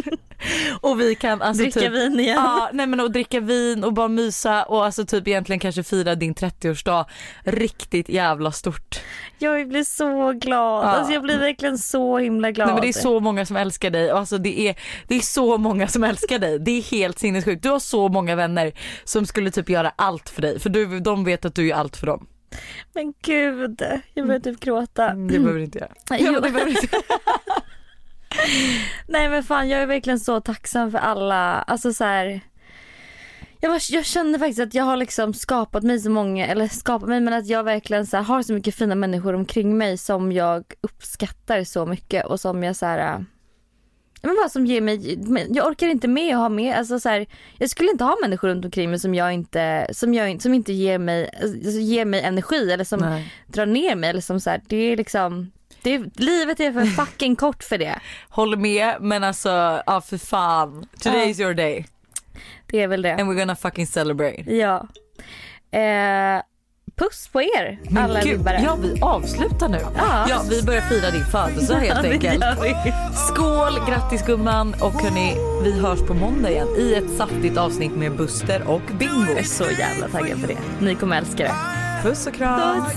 och 0.80 1.00
vi 1.00 1.14
kan 1.14 1.42
alltså 1.42 1.62
Dricka 1.62 1.80
typ, 1.80 1.92
vin 1.92 2.20
igen. 2.20 2.36
Ja, 2.36 2.70
nej 2.72 2.86
men 2.86 3.00
och 3.00 3.10
dricka 3.10 3.40
vin 3.40 3.84
och 3.84 3.92
bara 3.92 4.08
mysa 4.08 4.62
och 4.64 4.84
alltså 4.84 5.06
typ 5.06 5.28
egentligen 5.28 5.60
kanske 5.60 5.82
fira 5.82 6.14
din 6.14 6.34
30-årsdag 6.34 7.04
riktigt 7.44 8.08
jävla 8.08 8.52
stort. 8.52 9.00
Jag 9.38 9.68
blir 9.68 9.84
så 9.84 10.32
glad. 10.32 10.84
Ja. 10.84 10.88
Alltså 10.88 11.12
jag 11.12 11.22
blir 11.22 11.38
verkligen 11.38 11.78
så 11.78 12.18
himla 12.18 12.50
glad. 12.50 12.66
Nej 12.66 12.74
men 12.74 12.82
det 12.82 12.88
är 12.88 13.02
så 13.02 13.20
många 13.20 13.46
som 13.46 13.56
älskar 13.56 13.90
dig 13.90 14.12
och 14.12 14.18
alltså 14.18 14.38
det 14.38 14.68
är, 14.68 14.76
det 15.08 15.14
är 15.14 15.20
så 15.20 15.58
många 15.58 15.88
som 15.88 16.04
älskar 16.04 16.38
dig. 16.38 16.58
Det 16.58 16.70
är 16.70 16.82
helt 16.82 17.18
sinnessjukt. 17.18 17.62
Du 17.62 17.68
har 17.68 17.78
så 17.78 18.08
många 18.08 18.36
vänner 18.36 18.72
som 19.04 19.26
skulle 19.26 19.50
typ 19.50 19.68
göra 19.68 19.92
allt 19.96 20.28
för 20.28 20.42
dig 20.42 20.58
för 20.60 20.70
du, 20.70 21.00
de 21.00 21.24
vet 21.24 21.44
att 21.44 21.54
du 21.54 21.70
är 21.70 21.74
allt 21.74 21.96
för 21.96 22.06
dem. 22.06 22.26
Men 22.94 23.14
gud, 23.22 23.82
jag 24.14 24.26
börjar 24.26 24.40
typ 24.40 24.60
gråta. 24.60 25.14
Det 25.14 25.38
behöver 25.38 25.54
du 25.54 25.64
inte 25.64 25.78
göra. 25.78 25.92
Jo. 26.18 26.32
det 26.32 26.50
behöver 26.50 26.70
inte. 26.70 26.88
Nej 29.08 29.28
men 29.28 29.42
fan 29.42 29.68
jag 29.68 29.82
är 29.82 29.86
verkligen 29.86 30.20
så 30.20 30.40
tacksam 30.40 30.90
för 30.90 30.98
alla, 30.98 31.62
alltså 31.62 31.92
så 31.92 32.04
här. 32.04 32.40
Jag, 33.60 33.70
var, 33.70 33.80
jag 33.90 34.04
känner 34.04 34.38
faktiskt 34.38 34.60
att 34.60 34.74
jag 34.74 34.84
har 34.84 34.96
liksom 34.96 35.34
skapat 35.34 35.82
mig 35.82 36.00
så 36.00 36.10
många, 36.10 36.46
eller 36.46 36.68
skapat 36.68 37.08
mig 37.08 37.20
men 37.20 37.34
att 37.34 37.46
jag 37.46 37.64
verkligen 37.64 38.06
så 38.06 38.16
här, 38.16 38.24
har 38.24 38.42
så 38.42 38.52
mycket 38.52 38.74
fina 38.74 38.94
människor 38.94 39.34
omkring 39.34 39.78
mig 39.78 39.98
som 39.98 40.32
jag 40.32 40.64
uppskattar 40.80 41.64
så 41.64 41.86
mycket 41.86 42.26
och 42.26 42.40
som 42.40 42.62
jag 42.62 42.76
så 42.76 42.86
här. 42.86 43.24
Men 44.24 44.36
bara 44.36 44.48
som 44.48 44.66
ger 44.66 44.80
mig, 44.80 45.18
jag 45.56 45.66
orkar 45.66 45.86
inte 45.86 46.08
med 46.08 46.34
att 46.34 46.40
ha 46.40 46.48
med, 46.48 46.76
alltså 46.76 47.00
så 47.00 47.08
här, 47.08 47.26
jag 47.58 47.70
skulle 47.70 47.90
inte 47.90 48.04
ha 48.04 48.16
människor 48.22 48.48
runt 48.48 48.64
omkring 48.64 48.90
mig 48.90 48.98
som 48.98 49.14
jag 49.14 49.32
inte, 49.32 49.86
som 49.92 50.14
jag, 50.14 50.42
som 50.42 50.54
inte 50.54 50.72
ger 50.72 50.98
mig, 50.98 51.30
alltså, 51.42 51.58
ger 51.80 52.04
mig 52.04 52.20
energi 52.22 52.72
eller 52.72 52.84
som 52.84 53.00
Nej. 53.00 53.32
drar 53.46 53.66
ner 53.66 53.94
mig 53.94 54.10
eller 54.10 54.20
som 54.20 54.40
så 54.40 54.50
här, 54.50 54.60
det 54.66 54.76
är 54.76 54.96
liksom, 54.96 55.50
det 55.82 55.98
livet 56.16 56.60
är 56.60 56.72
för 56.72 56.84
fucking 56.84 57.36
kort 57.36 57.64
för 57.64 57.78
det. 57.78 58.00
Håller 58.28 58.56
med 58.56 58.94
men 59.00 59.24
alltså, 59.24 59.82
ja 59.86 60.00
för 60.00 60.18
fan. 60.18 60.86
Today 61.00 61.30
is 61.30 61.40
your 61.40 61.54
day 61.54 61.86
Det 62.66 62.80
är 62.82 62.88
väl 62.88 63.02
det. 63.02 63.12
and 63.14 63.30
we're 63.30 63.38
gonna 63.38 63.56
fucking 63.56 63.86
celebrate. 63.86 64.54
Ja. 64.54 64.88
Eh, 65.78 66.42
puss 66.96 67.28
på 67.32 67.42
er 67.42 67.78
alla 67.98 68.20
gud, 68.20 68.38
vibbare. 68.38 68.60
ja 68.64 68.76
vi 68.82 69.00
avslutar 69.02 69.68
nu. 69.68 69.78
Ja. 69.96 70.26
Ja 70.28 70.42
vi 70.50 70.62
börjar 70.62 70.80
fira 70.80 71.10
din 71.10 71.24
födelsedag 71.24 71.80
helt 71.80 72.04
enkelt. 72.04 72.44
Skål, 73.28 73.72
grattis 73.88 74.22
gumman 74.26 74.74
och 74.80 74.92
hörni 75.02 75.36
vi 75.64 75.80
hörs 75.80 76.00
på 76.00 76.14
måndag 76.14 76.50
igen 76.50 76.68
i 76.78 76.94
ett 76.94 77.16
saftigt 77.16 77.58
avsnitt 77.58 77.96
med 77.96 78.16
Buster 78.16 78.62
och 78.66 78.82
Bingo. 78.98 79.24
Jag 79.28 79.38
är 79.38 79.42
så 79.42 79.64
jävla 79.78 80.08
taggad 80.08 80.40
på 80.40 80.46
det. 80.46 80.58
Ni 80.80 80.94
kommer 80.94 81.18
älska 81.18 81.42
det. 81.44 81.54
Puss 82.08 82.26
och 82.26 82.34
kram. 82.34 82.84
Puss. 82.84 82.94